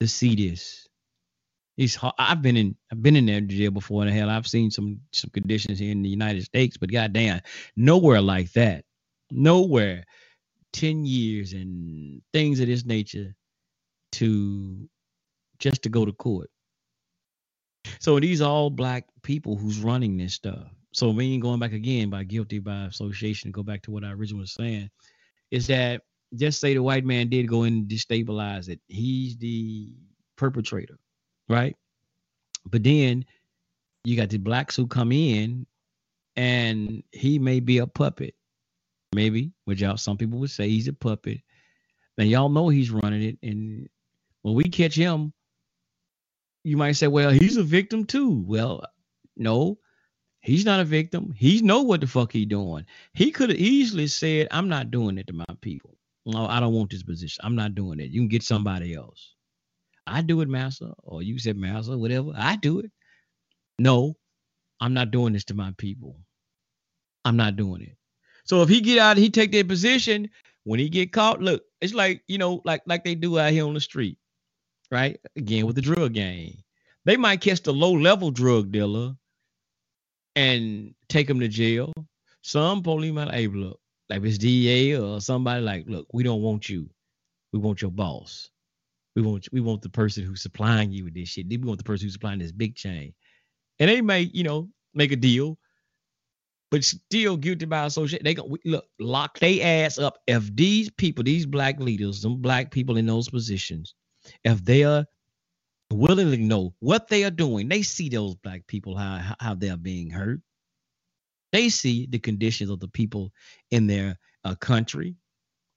[0.00, 0.88] to see this.
[1.76, 2.14] It's hard.
[2.18, 5.30] I've been in I've been in there jail before and hell I've seen some some
[5.30, 7.42] conditions here in the United States, but goddamn,
[7.76, 8.84] nowhere like that.
[9.30, 10.04] Nowhere.
[10.72, 13.34] 10 years and things of this nature
[14.12, 14.88] to
[15.58, 16.50] just to go to court.
[17.98, 20.68] So these are all black people who's running this stuff.
[20.92, 24.42] So meaning going back again by guilty by association, go back to what I originally
[24.42, 24.90] was saying,
[25.50, 26.02] is that
[26.38, 28.80] just say the white man did go in and destabilize it.
[28.88, 29.90] He's the
[30.36, 30.98] perpetrator,
[31.48, 31.76] right?
[32.64, 33.24] But then
[34.04, 35.66] you got the blacks who come in
[36.36, 38.34] and he may be a puppet.
[39.14, 41.40] Maybe, which y'all some people would say he's a puppet.
[42.18, 43.38] And y'all know he's running it.
[43.42, 43.88] And
[44.42, 45.32] when we catch him,
[46.64, 48.44] you might say, well, he's a victim too.
[48.46, 48.84] Well,
[49.36, 49.78] no,
[50.46, 51.34] He's not a victim.
[51.36, 52.86] He know what the fuck he doing.
[53.14, 55.98] He could have easily said, "I'm not doing it to my people.
[56.26, 57.42] No, I don't want this position.
[57.44, 58.10] I'm not doing it.
[58.10, 59.34] You can get somebody else.
[60.06, 62.32] I do it, master, or you said master, whatever.
[62.36, 62.90] I do it.
[63.78, 64.16] No,
[64.80, 66.18] I'm not doing this to my people.
[67.24, 67.96] I'm not doing it.
[68.44, 70.30] So if he get out, he take that position.
[70.64, 73.66] When he get caught, look, it's like you know, like like they do out here
[73.66, 74.18] on the street,
[74.90, 75.18] right?
[75.36, 76.58] Again with the drug gang,
[77.04, 79.14] they might catch the low level drug dealer
[80.36, 81.92] and take him to jail.
[82.42, 86.68] Some police might, hey, look, like it's DA or somebody like, look, we don't want
[86.68, 86.88] you.
[87.52, 88.50] We want your boss.
[89.14, 91.48] We want we want the person who's supplying you with this shit.
[91.48, 93.14] We want the person who's supplying this big chain.
[93.78, 95.58] And they may, you know, make a deal,
[96.70, 98.24] but still guilty by association.
[98.24, 100.18] They go look, lock their ass up.
[100.26, 103.94] If these people, these black leaders, some black people in those positions,
[104.44, 105.06] if they are
[105.90, 107.68] willingly know what they are doing.
[107.68, 110.40] They see those black people how how they're being hurt.
[111.52, 113.32] They see the conditions of the people
[113.70, 115.16] in their uh, country.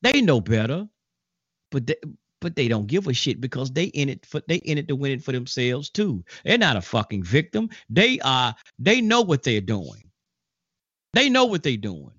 [0.02, 0.88] They know better,
[1.72, 1.96] but they,
[2.42, 4.96] but they don't give a shit because they in it for they in it to
[4.96, 6.24] win it for themselves too.
[6.46, 7.70] They're not a fucking victim.
[7.90, 8.56] They are.
[8.78, 10.04] They know what they're doing.
[11.14, 12.12] They know what they're doing.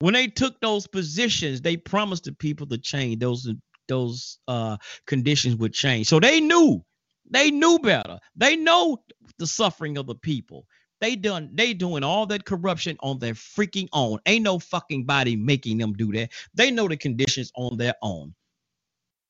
[0.00, 3.48] When they took those positions, they promised the people to change those
[3.88, 6.06] those uh conditions would change.
[6.08, 6.84] So they knew
[7.30, 8.18] they knew better.
[8.36, 9.02] They know
[9.38, 10.66] the suffering of the people.
[11.04, 14.20] They done they doing all that corruption on their freaking own.
[14.24, 16.30] Ain't no fucking body making them do that.
[16.54, 18.34] They know the conditions on their own.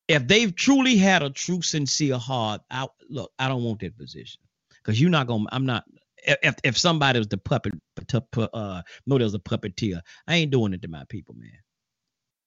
[0.08, 4.40] If they've truly had a true sincere heart, I look, I don't want that position.
[4.70, 5.84] Because you're not gonna, I'm not
[6.44, 7.74] if if somebody was the puppet,
[8.54, 10.00] uh, no, there was a puppeteer.
[10.28, 11.58] I ain't doing it to my people, man.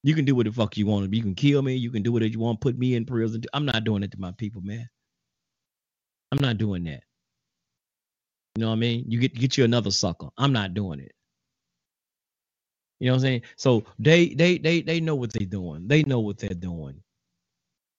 [0.03, 1.13] You can do what the fuck you want.
[1.13, 1.75] You can kill me.
[1.75, 2.61] You can do whatever you want.
[2.61, 3.43] Put me in prison.
[3.53, 4.89] I'm not doing it to my people, man.
[6.31, 7.03] I'm not doing that.
[8.57, 9.05] You know what I mean?
[9.09, 10.29] You get get you another sucker.
[10.39, 11.13] I'm not doing it.
[12.99, 13.43] You know what I'm saying?
[13.57, 15.87] So they they they they know what they're doing.
[15.87, 17.03] They know what they're doing.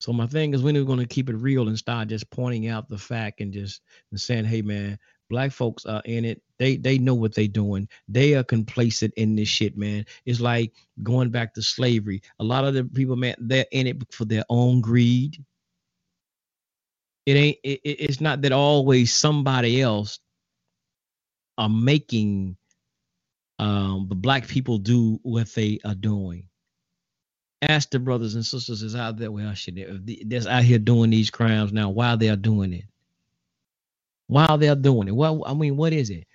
[0.00, 2.68] So my thing is, when we're going to keep it real and start just pointing
[2.68, 4.98] out the fact and just and saying, "Hey, man,
[5.30, 6.42] black folks are in it.
[6.58, 7.88] They they know what they're doing.
[8.08, 10.06] They are complacent in this shit, man.
[10.26, 12.22] It's like going back to slavery.
[12.40, 15.44] A lot of the people, man, they're in it for their own greed.
[17.26, 17.58] It ain't.
[17.64, 20.20] It, it's not that always somebody else
[21.58, 22.56] are making
[23.58, 26.44] um, the black people do what they are doing.
[27.60, 29.76] Ask the brothers and sisters that's out there, well, shit,
[30.30, 31.90] that's out here doing these crimes now.
[31.90, 32.84] Why they are doing it?
[34.28, 36.26] While they're doing it, well, I mean, what is it?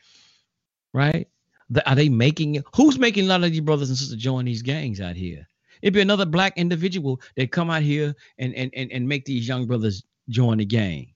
[0.93, 1.29] Right?
[1.69, 2.65] The, are they making it?
[2.75, 5.47] Who's making a lot of these brothers and sisters join these gangs out here?
[5.81, 9.47] It'd be another black individual that come out here and and and, and make these
[9.47, 11.13] young brothers join the gang.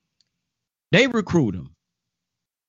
[0.92, 1.76] They recruit them.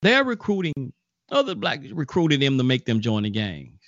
[0.02, 0.92] They're recruiting
[1.30, 3.80] other black recruited them to make them join the gangs.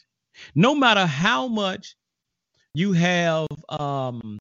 [0.55, 1.97] No matter how much
[2.75, 4.41] you have um,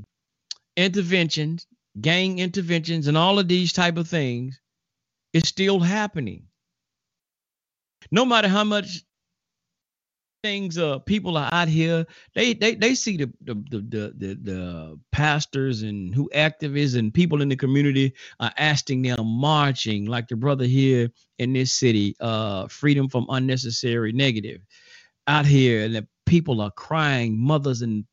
[0.78, 1.68] interventions,
[2.00, 4.60] gang interventions, and all of these type of things,
[5.34, 6.44] it's still happening.
[8.12, 9.04] No matter how much
[10.44, 15.00] things uh people are out here they they they see the the the the, the
[15.12, 20.36] pastors and who activists and people in the community are asking them marching like the
[20.36, 24.62] brother here in this city uh freedom from unnecessary negative.
[25.28, 28.06] Out here and the people are crying mothers and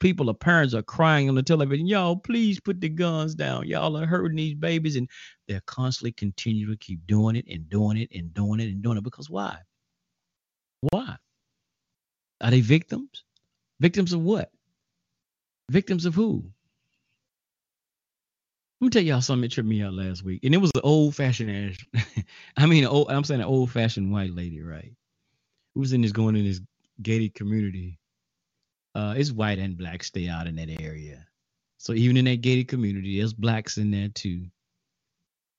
[0.00, 3.66] people or parents are crying on the television y'all please put the guns down.
[3.66, 5.08] Y'all are hurting these babies and
[5.48, 8.96] they're constantly continue to keep doing it and doing it and doing it and doing
[8.96, 9.58] it because why?
[10.90, 11.16] Why
[12.40, 13.24] are they victims?
[13.80, 14.50] Victims of what?
[15.70, 16.44] Victims of who?
[18.80, 20.40] Let me tell y'all something that tripped me out last week.
[20.44, 21.78] And it was an old fashioned.
[22.56, 24.92] I mean, old, I'm saying an old fashioned white lady, right?
[25.74, 26.60] Who was in this going in this
[27.00, 27.98] gated community.
[28.94, 31.26] Uh, it's white and black stay out in that area.
[31.78, 34.46] So even in that gated community, there's blacks in there too.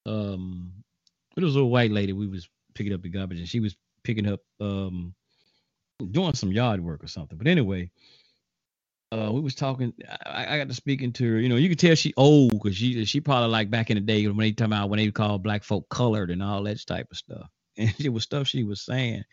[0.05, 0.71] Um,
[1.35, 2.13] it was a white lady.
[2.13, 5.13] We was picking up the garbage, and she was picking up um
[6.12, 7.38] doing some yard work or something.
[7.38, 7.91] But anyway,
[9.12, 9.93] uh, we was talking.
[10.25, 11.39] I, I got to speaking to her.
[11.39, 14.01] You know, you could tell she old because she she probably like back in the
[14.01, 17.08] day when they talking about when they call black folk colored and all that type
[17.12, 17.49] of stuff.
[17.77, 19.23] And it was stuff she was saying,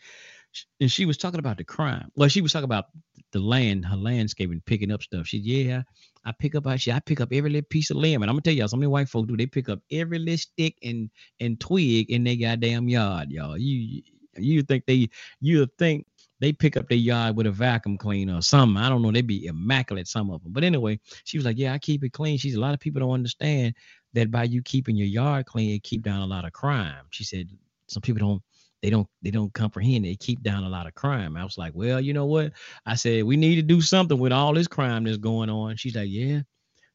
[0.81, 2.09] and she was talking about the crime.
[2.15, 2.85] Well, she was talking about
[3.31, 5.27] the land, her landscaping, picking up stuff.
[5.27, 5.83] She, yeah,
[6.25, 6.67] I pick up.
[6.67, 8.77] Actually, I pick up every little piece of limb, and I'm gonna tell y'all, so
[8.77, 9.37] many white folk do.
[9.37, 13.57] They pick up every little stick and and twig in their goddamn yard, y'all.
[13.57, 14.03] You
[14.37, 15.09] you think they
[15.41, 16.05] you think
[16.39, 18.81] they pick up their yard with a vacuum cleaner or something.
[18.81, 19.11] I don't know.
[19.11, 20.51] They'd be immaculate, some of them.
[20.51, 22.37] But anyway, she was like, Yeah, I keep it clean.
[22.37, 23.75] She's a lot of people don't understand
[24.13, 27.05] that by you keeping your yard clean, it keep down a lot of crime.
[27.11, 27.49] She said
[27.87, 28.41] some people don't
[28.81, 31.37] they don't they don't comprehend they keep down a lot of crime.
[31.37, 32.51] I was like, Well, you know what?
[32.85, 35.77] I said, We need to do something with all this crime that's going on.
[35.77, 36.41] She's like, Yeah.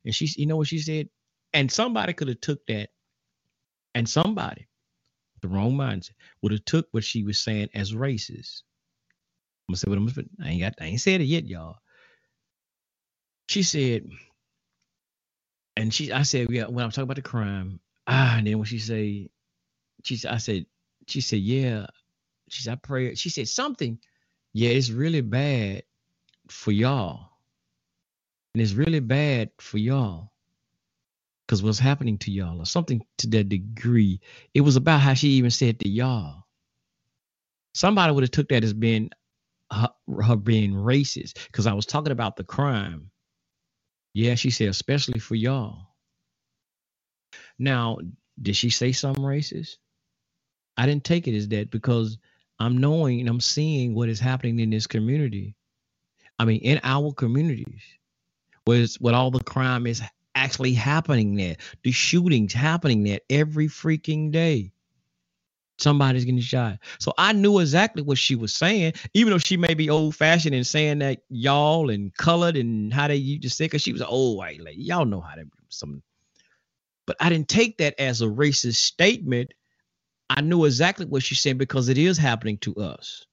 [0.05, 1.09] And she's you know what she said?
[1.55, 2.91] And somebody could have took that
[3.95, 4.69] and somebody,
[5.41, 8.63] the wrong mindset, would have took what she was saying as racist
[9.69, 11.77] gonna say what I'm gonna I ain't got I ain't said it yet, y'all.
[13.49, 14.09] She said,
[15.77, 18.67] and she I said, yeah, when I'm talking about the crime, ah, and then when
[18.67, 19.31] she say,
[20.05, 20.67] she I said,
[21.07, 21.87] she said, yeah.
[22.49, 23.15] She said, I pray.
[23.15, 23.99] She said something.
[24.53, 25.83] Yeah, it's really bad
[26.49, 27.29] for y'all.
[28.55, 30.33] And it's really bad for y'all.
[31.47, 34.21] Because what's happening to y'all or something to that degree.
[34.55, 36.45] It was about how she even said to y'all.
[37.75, 39.11] Somebody would have took that as being
[39.73, 39.91] her,
[40.23, 43.11] her being racist because I was talking about the crime.
[44.15, 45.89] Yeah, she said, especially for y'all.
[47.59, 47.99] Now,
[48.41, 49.77] did she say something racist?
[50.77, 52.19] I didn't take it as that because
[52.59, 55.57] I'm knowing and I'm seeing what is happening in this community.
[56.39, 57.83] I mean, in our communities,
[58.65, 60.03] where what all the crime is
[60.35, 64.73] actually happening there, the shootings happening there every freaking day
[65.79, 66.79] somebody's getting shot.
[66.99, 70.55] So I knew exactly what she was saying, even though she may be old fashioned
[70.55, 74.01] and saying that y'all and colored and how they used to say, because she was
[74.01, 74.83] an old white lady.
[74.83, 76.03] Y'all know how to some.
[77.07, 79.55] But I didn't take that as a racist statement.
[80.29, 83.25] I knew exactly what she said because it is happening to us.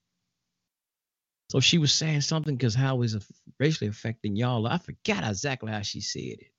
[1.49, 3.23] So she was saying something because how is it
[3.59, 4.65] racially affecting y'all?
[4.65, 6.51] I forgot exactly how she said it,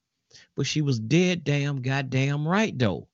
[0.54, 3.08] but she was dead damn goddamn right though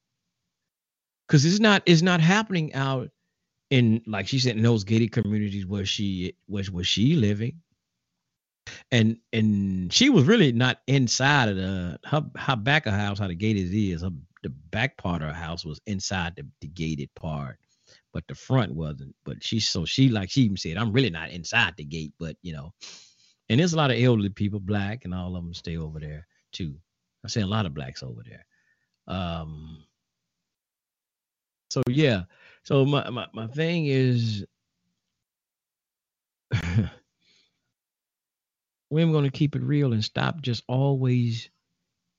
[1.33, 3.09] because it's not it's not happening out
[3.71, 7.55] in like she said in those gated communities where she was was she living.
[8.91, 13.29] And and she was really not inside of the her, her back of house how
[13.29, 14.11] the gated is her,
[14.43, 17.59] the back part of her house was inside the, the gated part
[18.13, 19.15] but the front wasn't.
[19.25, 22.37] But she so she like she even said i'm really not inside the gate but
[22.43, 22.75] you know.
[23.49, 26.27] And there's a lot of elderly people black and all of them stay over there
[26.53, 26.75] too.
[27.25, 28.45] I say a lot of blacks over there.
[29.09, 29.87] Um
[31.73, 32.25] so yeah.
[32.65, 34.45] So my my, my thing is
[38.91, 41.49] we're going to keep it real and stop just always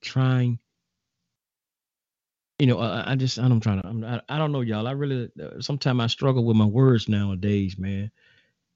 [0.01, 0.57] trying
[2.59, 4.87] you know I, I just i'm trying to I'm, I, I don't know y'all.
[4.87, 8.11] I really uh, sometimes i struggle with my words nowadays man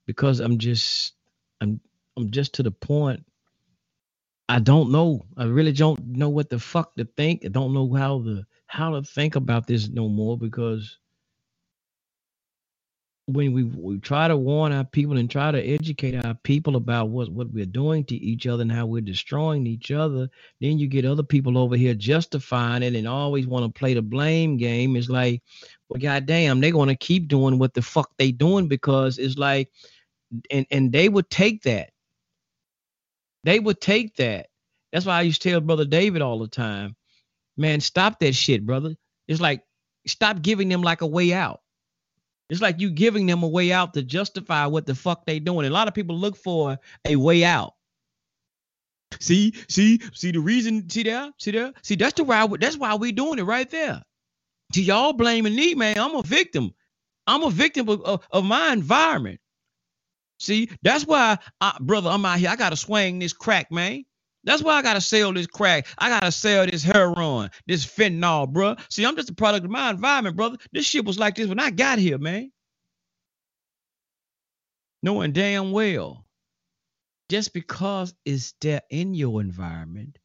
[0.06, 1.14] because i'm just
[1.60, 1.82] i'm
[2.16, 3.26] i'm just to the point
[4.48, 5.26] i don't know.
[5.36, 7.44] I really don't know what the fuck to think.
[7.44, 10.98] I don't know how the how to think about this no more because
[13.28, 17.10] when we, we try to warn our people and try to educate our people about
[17.10, 20.30] what, what we're doing to each other and how we're destroying each other,
[20.62, 24.02] then you get other people over here justifying it and always want to play the
[24.02, 24.96] blame game.
[24.96, 25.44] It's like,
[25.90, 29.70] well, goddamn, they're going to keep doing what the fuck they doing because it's like,
[30.52, 31.92] and and they would take that.
[33.44, 34.48] They would take that.
[34.92, 36.97] That's why I used to tell Brother David all the time,
[37.58, 38.96] man, stop that shit, brother.
[39.28, 39.64] It's like,
[40.08, 41.60] stop giving them like a way out
[42.50, 45.68] it's like you giving them a way out to justify what the fuck they doing.
[45.68, 47.74] A lot of people look for a way out.
[49.20, 50.90] See, see, see the reason.
[50.90, 52.48] See there, see there, see that's the why.
[52.60, 54.02] That's why we doing it right there.
[54.74, 55.98] See y'all blaming me, man.
[55.98, 56.74] I'm a victim.
[57.26, 59.40] I'm a victim of, of, of my environment.
[60.40, 62.50] See, that's why, I, brother, I'm out here.
[62.50, 64.06] I gotta swing this crack, man.
[64.48, 65.88] That's why I gotta sell this crack.
[65.98, 68.78] I gotta sell this heroin, this fentanyl, bro.
[68.90, 70.56] See, I'm just a product of my environment, brother.
[70.72, 72.50] This shit was like this when I got here, man.
[75.04, 76.26] Knowing damn well,
[77.28, 80.18] just because it's there in your environment,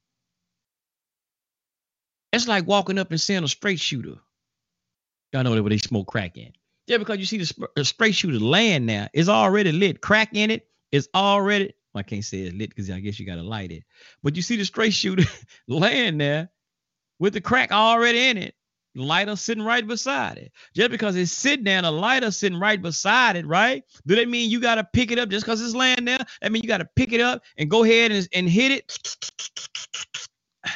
[2.33, 4.15] it's like walking up and seeing a straight shooter.
[5.33, 6.53] Y'all know where they smoke crack in.
[6.87, 10.01] Yeah, because you see the, the straight shooter laying there, it's already lit.
[10.01, 13.37] Crack in it, it's already I can't say it's lit because I guess you got
[13.37, 13.85] to light it.
[14.23, 15.29] But you see the straight shooter
[15.69, 16.51] laying there
[17.19, 18.55] with the crack already in it,
[18.95, 20.53] lighter sitting right beside it.
[20.75, 23.85] Just because it's sitting there and a lighter sitting right beside it, right?
[24.07, 26.19] Do that mean you got to pick it up just because it's laying there?
[26.43, 28.99] I mean you got to pick it up and go ahead and, and hit it.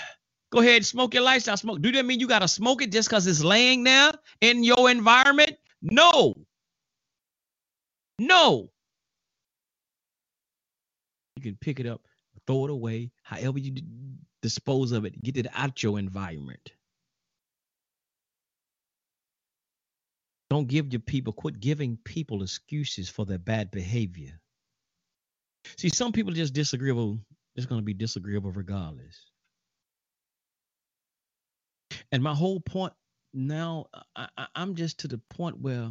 [0.53, 1.83] Go ahead and smoke your lifestyle smoke.
[1.83, 4.89] Do that mean you got to smoke it just because it's laying there in your
[4.89, 5.51] environment?
[5.83, 6.35] No.
[8.21, 8.71] No.
[11.37, 12.03] You can pick it up,
[12.47, 13.75] throw it away, however you
[14.43, 16.73] dispose of it, get it out your environment.
[20.49, 24.41] Don't give your people, quit giving people excuses for their bad behavior.
[25.77, 27.19] See, some people just disagreeable,
[27.57, 29.27] it's going to be disagreeable regardless.
[32.13, 32.93] And my whole point
[33.35, 35.91] now, I, am just to the point where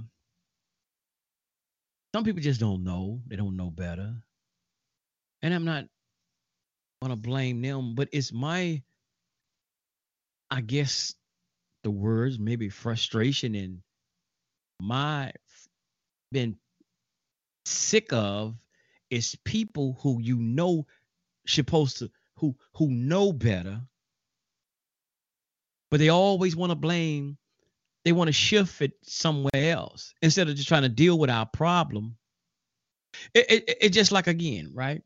[2.16, 3.22] some people just don't know.
[3.28, 4.16] They don't know better
[5.46, 5.86] and I'm not
[7.04, 8.82] gonna blame them, but it's my,
[10.50, 11.14] I guess,
[11.84, 13.82] the words maybe frustration and
[14.82, 15.32] my
[16.32, 16.58] been
[17.66, 18.56] sick of
[19.12, 20.88] is people who you know
[21.46, 23.80] supposed to who who know better
[25.92, 27.38] but they always want to blame
[28.04, 31.46] they want to shift it somewhere else instead of just trying to deal with our
[31.46, 32.18] problem.
[33.34, 35.02] It, it, it just like again right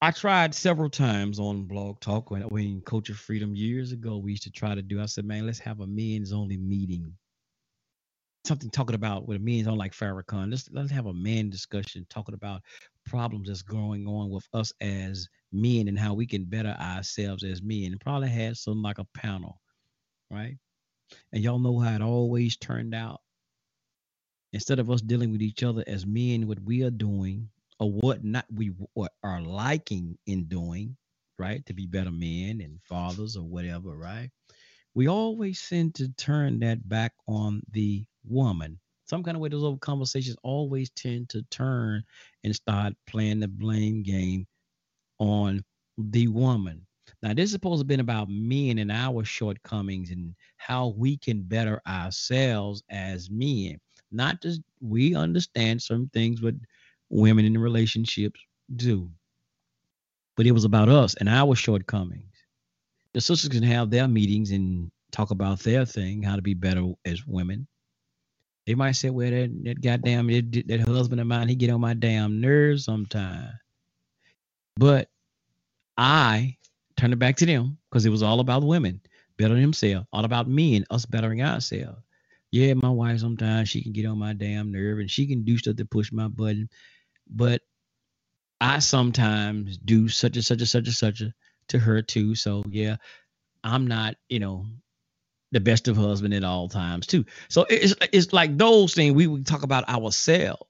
[0.00, 4.44] I tried several times on Blog Talk when when Culture Freedom years ago we used
[4.44, 5.00] to try to do.
[5.00, 7.12] I said, man, let's have a men's only meeting.
[8.44, 10.50] Something talking about with a men's on like Farrakhan.
[10.52, 12.62] Let's let's have a man discussion talking about
[13.06, 17.60] problems that's going on with us as men and how we can better ourselves as
[17.60, 17.90] men.
[17.90, 19.60] And probably had some like a panel,
[20.30, 20.56] right?
[21.32, 23.20] And y'all know how it always turned out.
[24.52, 28.24] Instead of us dealing with each other as men, what we are doing or what
[28.24, 28.72] not we
[29.22, 30.96] are liking in doing,
[31.38, 31.64] right?
[31.66, 34.30] To be better men and fathers or whatever, right?
[34.94, 38.80] We always tend to turn that back on the woman.
[39.04, 42.02] Some kind of way those old conversations always tend to turn
[42.44, 44.46] and start playing the blame game
[45.18, 45.64] on
[45.96, 46.84] the woman.
[47.22, 51.16] Now, this is supposed to have been about men and our shortcomings and how we
[51.16, 53.78] can better ourselves as men.
[54.10, 56.54] Not just we understand some things, but
[57.10, 58.40] women in relationships
[58.74, 59.10] do.
[60.36, 62.24] But it was about us and our shortcomings.
[63.12, 66.92] The sisters can have their meetings and talk about their thing, how to be better
[67.04, 67.66] as women.
[68.66, 71.80] They might say, well, that, that goddamn that, that husband of mine, he get on
[71.80, 73.54] my damn nerves sometimes.
[74.76, 75.08] But
[75.96, 76.56] I
[76.96, 79.00] turn it back to them because it was all about women
[79.38, 81.98] bettering themselves, all about men, us bettering ourselves.
[82.50, 85.58] Yeah, my wife sometimes she can get on my damn nerve and she can do
[85.58, 86.68] stuff to push my button,
[87.30, 87.62] but
[88.60, 91.32] I sometimes do such and such and such and such a,
[91.68, 92.34] to her too.
[92.34, 92.96] So yeah,
[93.62, 94.66] I'm not, you know,
[95.52, 97.24] the best of husband at all times too.
[97.48, 100.62] So it's it's like those things we would talk about ourselves,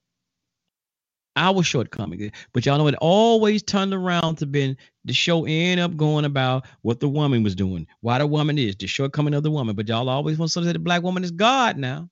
[1.36, 2.32] our shortcomings.
[2.52, 6.66] But y'all know it always turned around to been the show end up going about
[6.82, 9.74] what the woman was doing, why the woman is, the shortcoming of the woman.
[9.74, 12.10] But y'all always want to say the black woman is God now.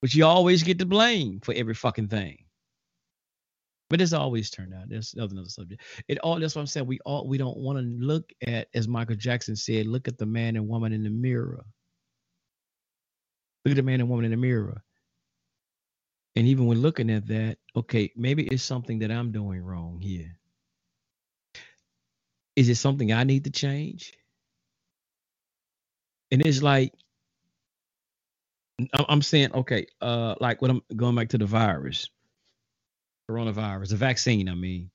[0.00, 2.44] But you always get the blame for every fucking thing.
[3.90, 4.88] But it's always turned out.
[4.88, 5.82] That's another subject.
[6.08, 6.86] It all that's what I'm saying.
[6.86, 10.26] We all we don't want to look at, as Michael Jackson said, look at the
[10.26, 11.64] man and woman in the mirror.
[13.64, 14.82] Look at the man and woman in the mirror.
[16.36, 20.38] And even when looking at that, okay, maybe it's something that I'm doing wrong here.
[22.56, 24.14] Is it something I need to change?
[26.30, 26.94] And it's like
[28.94, 32.08] I'm saying, okay, uh, like what I'm going back to the virus
[33.28, 34.90] coronavirus, the vaccine, I mean.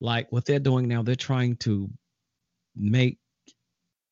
[0.00, 1.90] Like what they're doing now, they're trying to
[2.74, 3.18] make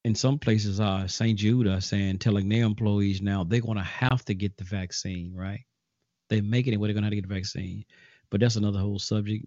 [0.05, 1.39] in some places uh St.
[1.39, 5.65] Jude saying telling their employees now they're gonna have to get the vaccine, right?
[6.29, 7.85] They're making it where they're gonna have to get the vaccine.
[8.31, 9.47] But that's another whole subject.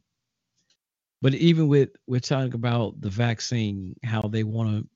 [1.22, 4.88] But even with we're talking about the vaccine, how they want to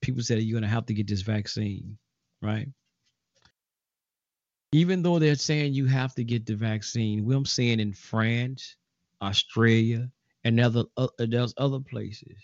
[0.00, 1.98] people said you're gonna have to get this vaccine,
[2.40, 2.68] right?
[4.74, 8.74] Even though they're saying you have to get the vaccine, we're saying in France,
[9.22, 10.10] Australia,
[10.42, 12.36] and other uh, there's other places.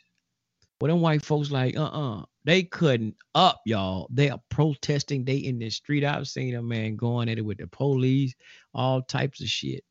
[0.81, 4.07] Well, them white folks like, uh-uh, they couldn't up, y'all.
[4.13, 5.25] They are protesting.
[5.25, 6.05] They in the street.
[6.05, 8.33] I've seen a man going at it with the police,
[8.73, 9.83] all types of shit.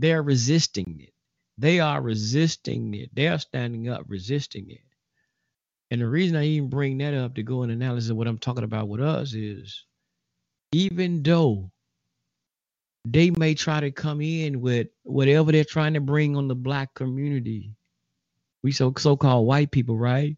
[0.00, 1.14] They're resisting it.
[1.58, 3.10] They are resisting it.
[3.14, 4.80] They're standing up, resisting it.
[5.92, 8.38] And the reason I even bring that up to go in analysis of what I'm
[8.38, 9.85] talking about with us is
[10.72, 11.70] even though
[13.06, 16.92] they may try to come in with whatever they're trying to bring on the black
[16.94, 17.72] community.
[18.62, 20.36] We so so-called white people, right?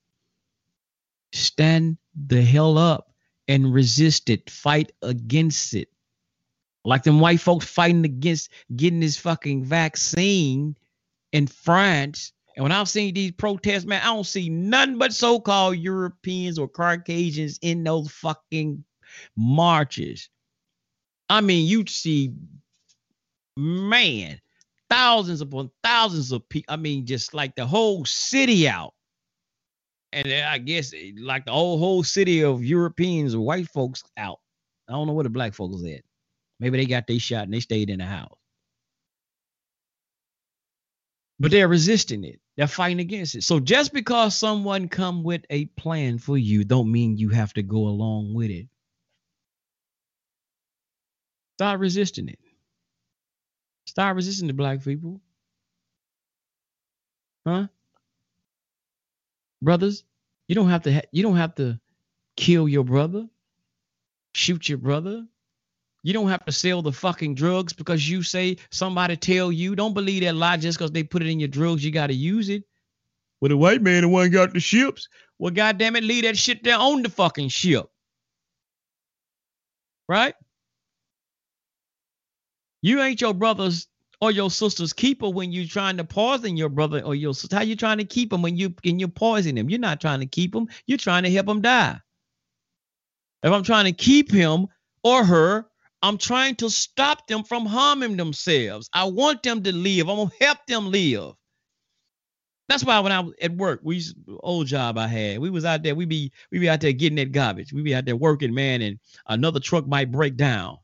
[1.32, 3.10] Stand the hell up
[3.48, 4.50] and resist it.
[4.50, 5.88] Fight against it.
[6.84, 10.76] Like them white folks fighting against getting this fucking vaccine
[11.32, 12.32] in France.
[12.54, 16.68] And when I've seen these protests, man, I don't see nothing but so-called Europeans or
[16.68, 18.84] Caucasians in those fucking
[19.36, 20.28] marches.
[21.28, 22.32] I mean, you see,
[23.56, 24.40] man,
[24.88, 26.72] thousands upon thousands of people.
[26.72, 28.94] I mean, just like the whole city out.
[30.12, 34.38] And I guess eh, like the whole whole city of Europeans white folks out.
[34.88, 36.02] I don't know where the black folks at.
[36.60, 38.36] Maybe they got their shot and they stayed in the house.
[41.38, 42.40] But they're resisting it.
[42.56, 43.44] They're fighting against it.
[43.44, 47.62] So just because someone come with a plan for you, don't mean you have to
[47.62, 48.66] go along with it.
[51.58, 52.38] Start resisting it.
[53.84, 55.20] Start resisting the black people.
[57.44, 57.66] Huh?
[59.60, 60.04] Brothers,
[60.46, 61.80] you don't have to ha- you don't have to
[62.36, 63.26] kill your brother,
[64.34, 65.26] shoot your brother.
[66.04, 69.74] You don't have to sell the fucking drugs because you say somebody tell you.
[69.74, 71.84] Don't believe that lie just because they put it in your drugs.
[71.84, 72.62] You got to use it.
[73.40, 75.08] Well, the white man the one got the ships.
[75.40, 77.86] Well, goddamn it, leave that shit there on the fucking ship.
[80.08, 80.34] Right?
[82.82, 83.88] You ain't your brother's
[84.20, 87.56] or your sister's keeper when you're trying to poison your brother or your sister.
[87.56, 89.70] How you trying to keep them when you and you poison him?
[89.70, 90.68] You're not trying to keep them.
[90.86, 92.00] You're trying to help him die.
[93.42, 94.66] If I'm trying to keep him
[95.04, 95.66] or her,
[96.02, 98.88] I'm trying to stop them from harming themselves.
[98.92, 100.08] I want them to live.
[100.08, 101.34] I'm gonna help them live.
[102.68, 104.02] That's why when I was at work, we
[104.40, 105.94] old job I had, we was out there.
[105.94, 107.72] We be we be out there getting that garbage.
[107.72, 110.78] We be out there working, man, and another truck might break down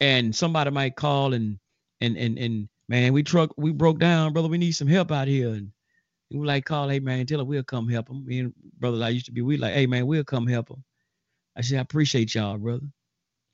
[0.00, 1.58] and somebody might call and
[2.00, 4.48] and and and man, we truck we broke down, brother.
[4.48, 5.50] We need some help out here.
[5.50, 5.70] And
[6.30, 8.24] we like call, hey man, tell her we'll come help them.
[8.26, 10.84] Me and brothers I used to be, we like, hey man, we'll come help them.
[11.56, 12.86] I said, I appreciate y'all, brother.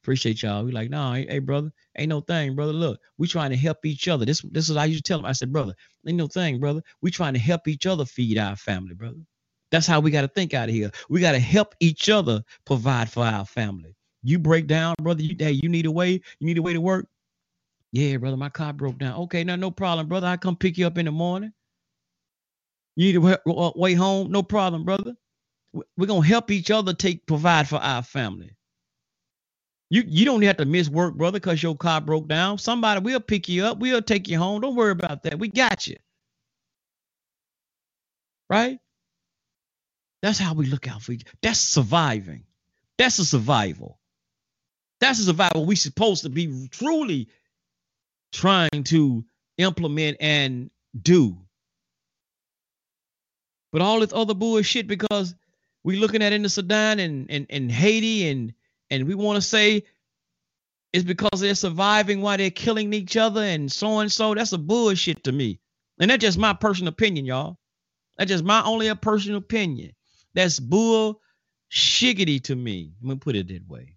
[0.02, 0.64] Appreciate y'all.
[0.64, 2.72] We like, no, nah, hey brother, ain't no thing, brother.
[2.74, 4.26] Look, we trying to help each other.
[4.26, 5.26] This this is I used to tell them.
[5.26, 5.74] I said, brother,
[6.06, 6.82] ain't no thing, brother.
[7.00, 9.20] We trying to help each other feed our family, brother.
[9.70, 10.90] That's how we got to think out of here.
[11.08, 13.94] We got to help each other provide for our family.
[14.24, 15.22] You break down, brother.
[15.22, 16.12] You hey, you need a way.
[16.12, 17.06] You need a way to work.
[17.92, 19.20] Yeah, brother, my car broke down.
[19.22, 20.26] Okay, no, no problem, brother.
[20.26, 21.52] I come pick you up in the morning.
[22.96, 24.32] You need a way home.
[24.32, 25.14] No problem, brother.
[25.96, 28.56] We're gonna help each other take provide for our family.
[29.90, 32.58] You you don't have to miss work, brother, because your car broke down.
[32.58, 33.78] Somebody will pick you up.
[33.78, 34.60] We'll take you home.
[34.62, 35.38] Don't worry about that.
[35.38, 35.96] We got you.
[38.48, 38.78] Right?
[40.22, 41.24] That's how we look out for each.
[41.42, 42.44] That's surviving.
[42.98, 43.98] That's a survival.
[45.04, 47.28] That's a survival we supposed to be truly
[48.32, 49.22] trying to
[49.58, 51.36] implement and do.
[53.70, 55.34] But all this other bullshit because
[55.82, 58.54] we looking at in the Sudan and, and, and Haiti and
[58.90, 59.84] and we want to say
[60.94, 64.34] it's because they're surviving while they're killing each other and so and so.
[64.34, 65.60] That's a bullshit to me.
[66.00, 67.58] And that's just my personal opinion, y'all.
[68.16, 69.92] That's just my only a personal opinion.
[70.32, 71.20] That's bull
[71.70, 72.94] shiggity to me.
[73.02, 73.96] I'm gonna put it that way.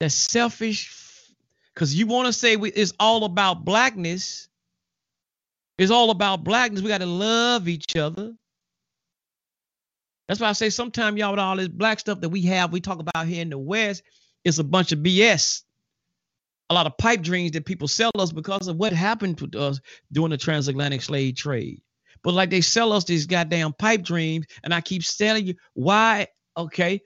[0.00, 0.96] That's selfish
[1.74, 4.48] because you want to say we, it's all about blackness.
[5.78, 6.82] It's all about blackness.
[6.82, 8.34] We got to love each other.
[10.26, 12.80] That's why I say sometimes y'all with all this black stuff that we have, we
[12.80, 14.02] talk about here in the West,
[14.44, 15.62] it's a bunch of BS.
[16.70, 19.80] A lot of pipe dreams that people sell us because of what happened to us
[20.12, 21.82] during the transatlantic slave trade.
[22.22, 26.28] But like they sell us these goddamn pipe dreams, and I keep telling you why.
[26.56, 27.00] Okay,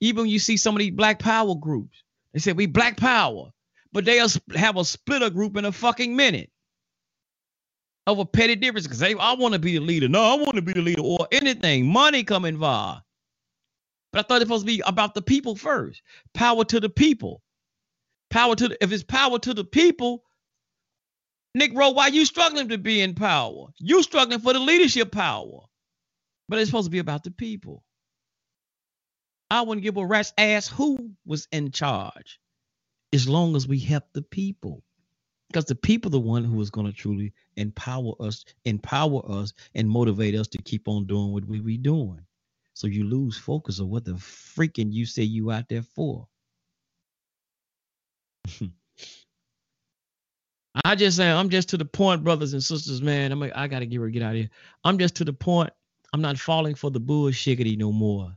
[0.00, 2.02] even when you see some of these black power groups,
[2.36, 3.50] they said we black power,
[3.94, 4.18] but they
[4.56, 6.50] have a splitter group in a fucking minute
[8.06, 8.88] over petty differences.
[8.88, 10.06] Because I want to be the leader.
[10.06, 11.86] No, I want to be the leader or anything.
[11.86, 13.04] Money come involved.
[14.12, 16.02] But I thought it was supposed to be about the people first.
[16.34, 17.40] Power to the people.
[18.30, 20.22] Power to the, if it's power to the people,
[21.54, 23.68] Nick Rowe, why you struggling to be in power?
[23.78, 25.60] You struggling for the leadership power.
[26.50, 27.82] But it's supposed to be about the people.
[29.50, 32.40] I wouldn't give a rat's ass who was in charge
[33.12, 34.82] as long as we help the people.
[35.48, 39.52] Because the people are the one who is going to truly empower us empower us
[39.76, 42.20] and motivate us to keep on doing what we be doing.
[42.74, 46.26] So you lose focus of what the freaking you say you out there for.
[50.84, 53.32] I just say i'm just to the point brothers and sisters man.
[53.32, 54.50] I'm like, i gotta get her get out of here.
[54.84, 55.70] I'm just to the point
[56.12, 58.36] i'm not falling for the bullshiggity no more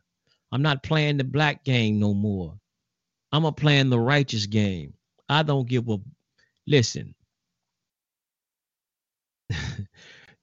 [0.52, 2.54] i'm not playing the black game no more
[3.32, 4.94] i'm a playing the righteous game
[5.30, 5.98] i don't give a
[6.70, 7.16] Listen,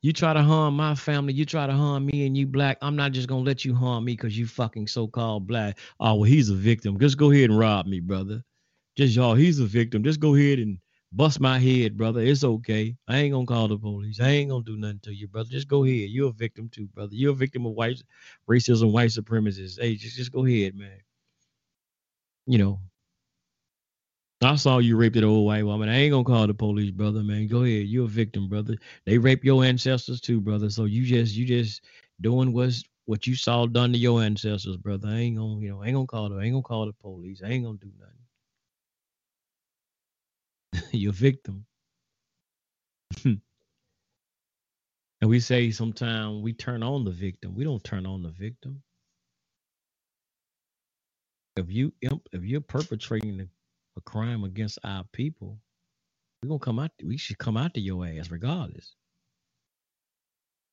[0.02, 2.96] you try to harm my family, you try to harm me and you black, I'm
[2.96, 5.78] not just gonna let you harm me because you fucking so-called black.
[6.00, 6.98] Oh, well, he's a victim.
[6.98, 8.42] Just go ahead and rob me, brother.
[8.96, 10.02] Just y'all, he's a victim.
[10.02, 10.78] Just go ahead and
[11.12, 12.20] bust my head, brother.
[12.20, 12.96] It's okay.
[13.08, 14.20] I ain't gonna call the police.
[14.20, 15.50] I ain't gonna do nothing to you, brother.
[15.50, 16.10] Just go ahead.
[16.10, 17.14] You're a victim too, brother.
[17.14, 18.02] You're a victim of white
[18.48, 19.80] racism, white supremacists.
[19.80, 21.00] Hey, just, just go ahead, man.
[22.46, 22.80] You know,
[24.42, 25.88] I saw you raped that old white woman.
[25.88, 27.46] I ain't gonna call the police, brother, man.
[27.48, 27.86] Go ahead.
[27.86, 28.76] You're a victim, brother.
[29.06, 30.70] They rape your ancestors too, brother.
[30.70, 31.82] So you just you just
[32.20, 35.08] doing what's what you saw done to your ancestors, brother.
[35.08, 36.92] I ain't gonna, you know, I ain't gonna call the I ain't gonna call the
[36.92, 37.42] police.
[37.44, 38.25] I ain't gonna do nothing.
[41.00, 41.66] You're victim.
[43.24, 43.40] and
[45.22, 47.54] we say sometimes we turn on the victim.
[47.54, 48.82] We don't turn on the victim.
[51.56, 53.48] If you if you're perpetrating
[53.96, 55.58] a crime against our people,
[56.42, 56.92] we're gonna come out.
[57.04, 58.94] We should come out to your ass regardless.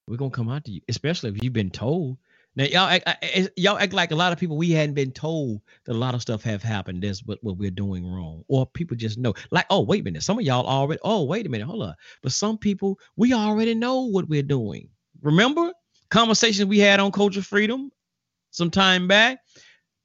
[0.07, 2.17] We're gonna come out to you, especially if you've been told.
[2.56, 5.93] Now y'all act, y'all act like a lot of people we hadn't been told that
[5.93, 7.01] a lot of stuff have happened.
[7.01, 9.34] That's what, what we're doing wrong, or people just know.
[9.49, 10.99] Like, oh wait a minute, some of y'all already.
[11.04, 11.95] Oh wait a minute, hold up.
[12.22, 14.89] But some people we already know what we're doing.
[15.22, 15.72] Remember
[16.10, 17.91] conversations we had on culture freedom
[18.51, 19.39] some time back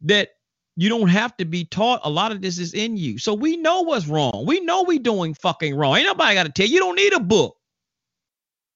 [0.03, 0.31] that
[0.77, 2.01] you don't have to be taught.
[2.05, 3.19] A lot of this is in you.
[3.19, 4.45] So we know what's wrong.
[4.47, 5.97] We know we doing fucking wrong.
[5.97, 6.75] Ain't nobody got to tell you.
[6.75, 7.57] You don't need a book.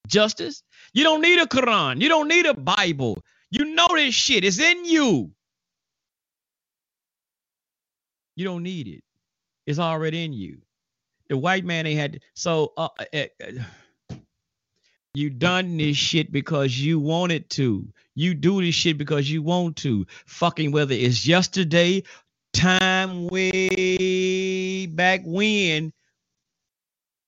[0.08, 0.64] Justice.
[0.92, 2.02] You don't need a Quran.
[2.02, 3.22] You don't need a Bible.
[3.52, 4.44] You know this shit.
[4.44, 5.30] It's in you.
[8.34, 9.04] You don't need it.
[9.66, 10.62] It's already in you.
[11.28, 14.16] The white man ain't had so uh, uh, uh
[15.12, 17.86] you done this shit because you wanted to.
[18.14, 20.06] You do this shit because you want to.
[20.24, 22.04] Fucking whether it's yesterday,
[22.54, 25.92] time way back when.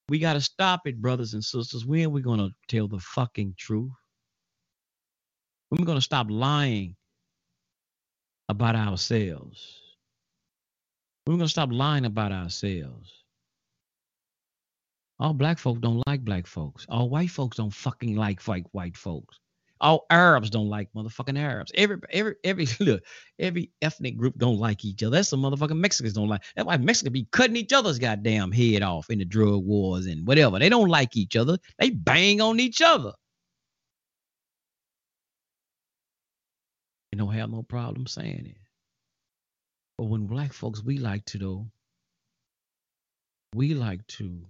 [0.09, 1.85] We got to stop it, brothers and sisters.
[1.85, 3.93] When we to tell the fucking truth?
[5.75, 6.95] When are we going to stop lying
[8.49, 9.81] about ourselves?
[11.25, 13.12] When are we going to stop lying about ourselves?
[15.18, 16.87] All black folks don't like black folks.
[16.89, 19.41] All white folks don't fucking like white white folks.
[19.81, 21.72] All Arabs don't like motherfucking Arabs.
[21.75, 23.03] Every every every look,
[23.41, 25.16] every ethnic group don't like each other.
[25.16, 26.45] That's some motherfucking Mexicans don't like.
[26.55, 30.25] That's why Mexicans be cutting each other's goddamn head off in the drug wars and
[30.25, 30.61] whatever.
[30.61, 31.59] They don't like each other.
[31.81, 33.12] They bang on each other.
[37.14, 38.56] They don't have no problem saying it.
[39.96, 41.66] But when black folks, we like to though,
[43.54, 44.44] we like to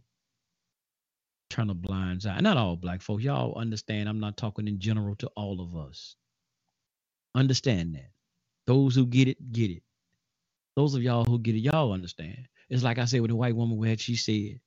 [1.51, 2.41] turn a blind eye.
[2.41, 3.23] Not all black folks.
[3.23, 4.09] Y'all understand.
[4.09, 6.17] I'm not talking in general to all of us.
[7.35, 8.13] Understand that.
[8.67, 9.83] Those who get it, get it.
[10.75, 12.49] Those of y'all who get it, y'all understand.
[12.71, 14.59] It's like I said with the white woman where she said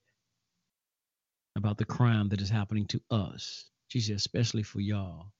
[1.55, 3.65] about the crime that is happening to us.
[3.87, 5.31] She said, especially for y'all.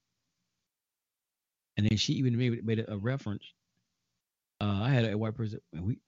[1.78, 3.44] And then she even made, made a reference.
[4.60, 5.60] Uh, I had a white person.
[5.72, 5.98] We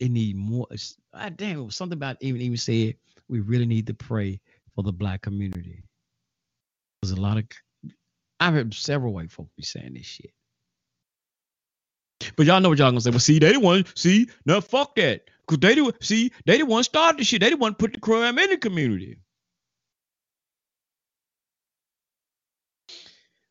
[0.00, 0.66] it need more.
[1.14, 2.96] I damn, it was something about even even said
[3.28, 4.40] we really need to pray
[4.74, 5.84] for the black community.
[7.02, 7.44] There's a lot of.
[8.40, 10.32] I've heard several white folks be saying this shit.
[12.36, 13.10] But y'all know what y'all gonna say.
[13.10, 13.84] Well, see, they the one.
[13.94, 15.30] See, no, fuck that.
[15.46, 17.40] Cause they the see, they the one started the shit.
[17.40, 19.18] They the one put the crime in the community.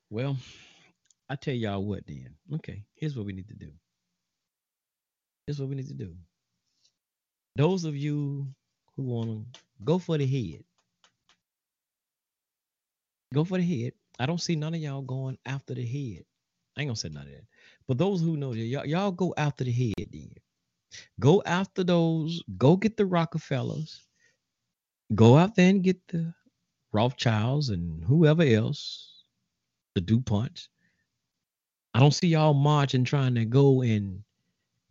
[0.09, 0.37] Well,
[1.33, 2.35] I tell y'all what then.
[2.53, 3.71] Okay, here's what we need to do.
[5.47, 6.13] Here's what we need to do.
[7.55, 8.45] Those of you
[8.95, 10.63] who want to go for the head,
[13.33, 13.93] go for the head.
[14.19, 16.23] I don't see none of y'all going after the head.
[16.77, 17.45] I ain't gonna say none of that.
[17.87, 20.35] But those who know y'all, y'all go after the head then.
[21.19, 24.05] Go after those, go get the Rockefellers,
[25.15, 26.31] go out there and get the
[26.91, 29.23] Rothschilds and whoever else
[29.95, 30.67] the DuPonts.
[31.93, 34.23] I don't see y'all marching trying to go and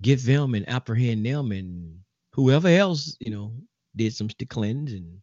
[0.00, 1.98] get them and apprehend them and
[2.32, 3.52] whoever else, you know,
[3.96, 5.18] did some cleanse and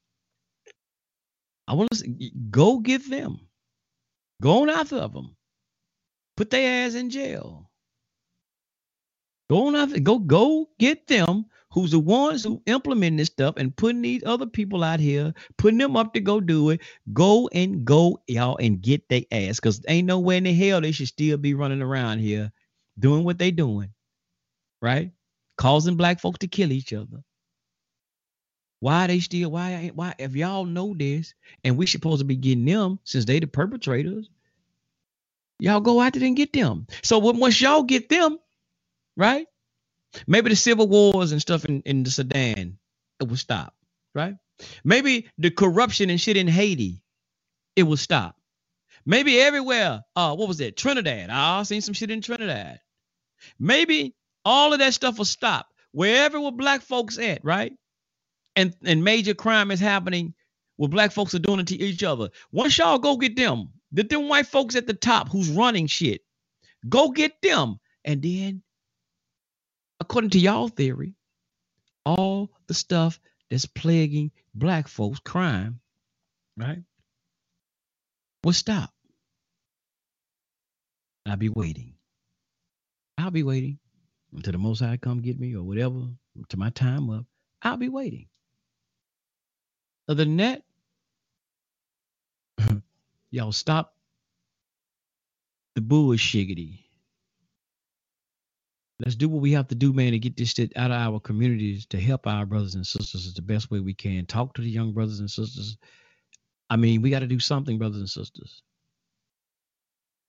[1.67, 3.39] I want to go get them.
[4.41, 5.35] Go on after of them.
[6.35, 7.69] Put their ass in jail.
[9.49, 13.75] Go on after go go get them who's the ones who implement this stuff and
[13.75, 16.81] putting these other people out here, putting them up to go do it.
[17.13, 19.59] Go and go, y'all, and get their ass.
[19.59, 22.51] Because ain't nowhere in the hell they should still be running around here
[22.97, 23.89] doing what they doing.
[24.81, 25.11] Right?
[25.57, 27.23] Causing black folks to kill each other.
[28.81, 31.33] Why they still why why if y'all know this
[31.65, 34.29] and we supposed to be getting them since they the perpetrators,
[35.59, 36.87] y'all go out there and get them.
[37.03, 38.39] So once y'all get them,
[39.17, 39.47] right?
[40.27, 42.77] Maybe the civil wars and stuff in, in the Sudan,
[43.19, 43.73] it will stop,
[44.15, 44.35] right?
[44.83, 47.01] Maybe the corruption and shit in Haiti,
[47.75, 48.35] it will stop.
[49.05, 50.77] Maybe everywhere, uh, what was it?
[50.77, 51.29] Trinidad.
[51.29, 52.79] I seen some shit in Trinidad.
[53.59, 55.67] Maybe all of that stuff will stop.
[55.91, 57.73] Wherever where black folks at, right?
[58.55, 60.33] And and major crime is happening
[60.77, 62.29] where black folks are doing it to each other.
[62.51, 66.21] Once y'all go get them, get them white folks at the top who's running shit.
[66.87, 67.77] Go get them.
[68.05, 68.63] And then
[69.99, 71.13] according to y'all theory,
[72.05, 73.19] all the stuff
[73.49, 75.79] that's plaguing black folks, crime,
[76.57, 76.83] right,
[78.43, 78.91] will stop.
[81.25, 81.93] I'll be waiting.
[83.17, 83.77] I'll be waiting
[84.33, 86.07] until the Most High come get me or whatever,
[86.49, 87.25] to my time up.
[87.61, 88.27] I'll be waiting.
[90.07, 90.63] Other than that,
[93.31, 93.93] y'all stop
[95.75, 96.79] the bullshiggity
[98.99, 101.19] let's do what we have to do, man, to get this shit out of our
[101.19, 104.25] communities to help our brothers and sisters the best way we can.
[104.25, 105.77] Talk to the young brothers and sisters.
[106.69, 108.61] I mean, we got to do something, brothers and sisters.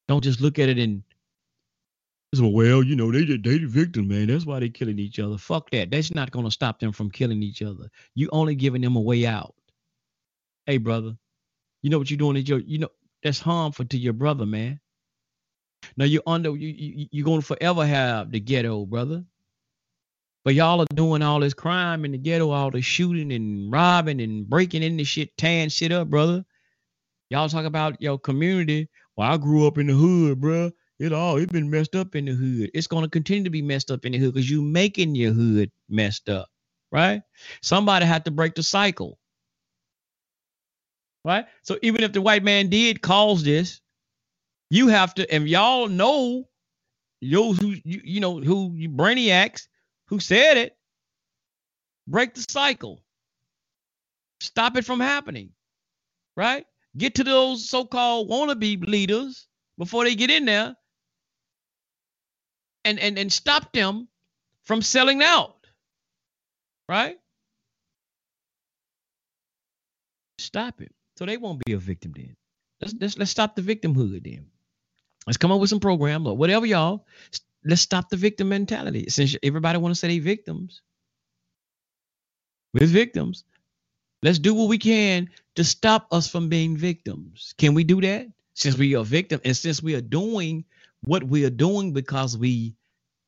[0.09, 1.03] Don't just look at it and
[2.33, 4.29] so, well, you know, they they the victim, man.
[4.29, 5.37] That's why they're killing each other.
[5.37, 5.91] Fuck that.
[5.91, 7.91] That's not gonna stop them from killing each other.
[8.14, 9.55] You only giving them a way out.
[10.66, 11.16] Hey, brother,
[11.83, 12.37] you know what you're doing?
[12.37, 12.89] Is you know,
[13.25, 14.79] that's harmful to your brother, man.
[15.97, 19.24] Now you're under you, you you're gonna forever have the ghetto, brother.
[20.45, 24.20] But y'all are doing all this crime in the ghetto, all the shooting and robbing
[24.20, 26.45] and breaking into shit, tearing shit up, brother.
[27.31, 28.89] Y'all talk about your community.
[29.16, 30.70] Well, I grew up in the hood, bro.
[30.99, 32.70] It all it been messed up in the hood.
[32.74, 35.70] It's gonna continue to be messed up in the hood because you making your hood
[35.89, 36.49] messed up,
[36.93, 37.22] right?
[37.62, 39.18] Somebody had to break the cycle,
[41.24, 41.47] right?
[41.62, 43.81] So even if the white man did cause this,
[44.71, 46.49] you have to, and y'all know
[47.21, 49.66] those who you, you know who you brainiacs
[50.07, 50.77] who said it.
[52.07, 53.03] Break the cycle.
[54.41, 55.51] Stop it from happening.
[56.37, 56.64] Right?
[56.97, 59.47] Get to those so-called wannabe leaders
[59.79, 60.75] before they get in there
[62.85, 64.09] and and and stop them
[64.62, 65.57] from selling out.
[66.89, 67.18] Right?
[70.39, 70.93] Stop it.
[71.16, 72.35] So they won't be a victim then.
[72.81, 74.49] Let's let's, let's stop the victimhood then.
[75.27, 77.07] Let's come up with some program or whatever, y'all.
[77.64, 79.07] Let's stop the victim mentality.
[79.09, 80.83] Since everybody want to say they victims,
[82.75, 83.45] we're victims,
[84.23, 87.55] let's do what we can to stop us from being victims.
[87.59, 88.29] Can we do that?
[88.55, 90.64] Since we are victim, and since we are doing
[91.03, 92.77] what we are doing because we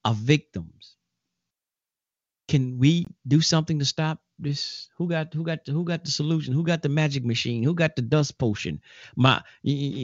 [0.04, 0.96] are victims,
[2.48, 4.88] can we do something to stop this?
[4.98, 6.54] Who got who got who got the solution?
[6.54, 7.62] Who got the magic machine?
[7.62, 8.80] Who got the dust potion?
[9.16, 9.42] My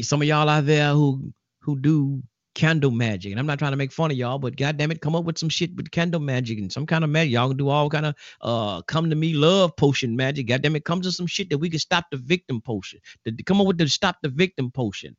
[0.02, 2.22] some of y'all out there who who do
[2.54, 3.30] candle magic.
[3.30, 5.38] And I'm not trying to make fun of y'all, but goddamn it, come up with
[5.38, 7.32] some shit with candle magic and some kind of magic.
[7.32, 10.48] Y'all can do all kind of uh come to me love potion magic.
[10.48, 13.00] Goddamn it, come to some shit that we can stop the victim potion.
[13.46, 15.16] Come up with the stop the victim potion.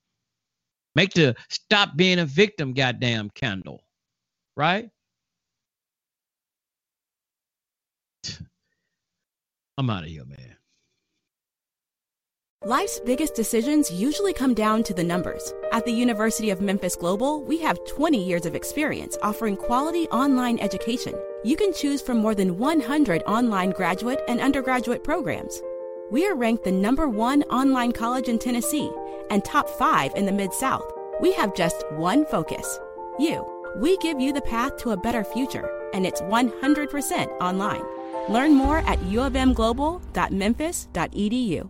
[0.96, 3.84] Make the stop being a victim goddamn candle.
[4.58, 4.90] Right?
[9.78, 10.58] I'm out of here, man.
[12.66, 15.54] Life's biggest decisions usually come down to the numbers.
[15.72, 20.60] At the University of Memphis Global, we have 20 years of experience offering quality online
[20.60, 21.14] education.
[21.46, 25.62] You can choose from more than 100 online graduate and undergraduate programs.
[26.12, 28.92] We are ranked the number one online college in Tennessee
[29.32, 30.92] and top five in the Mid South.
[31.22, 32.78] We have just one focus
[33.18, 33.42] you.
[33.78, 37.84] We give you the path to a better future, and it's 100% online.
[38.28, 41.70] Learn more at uofmglobal.memphis.edu.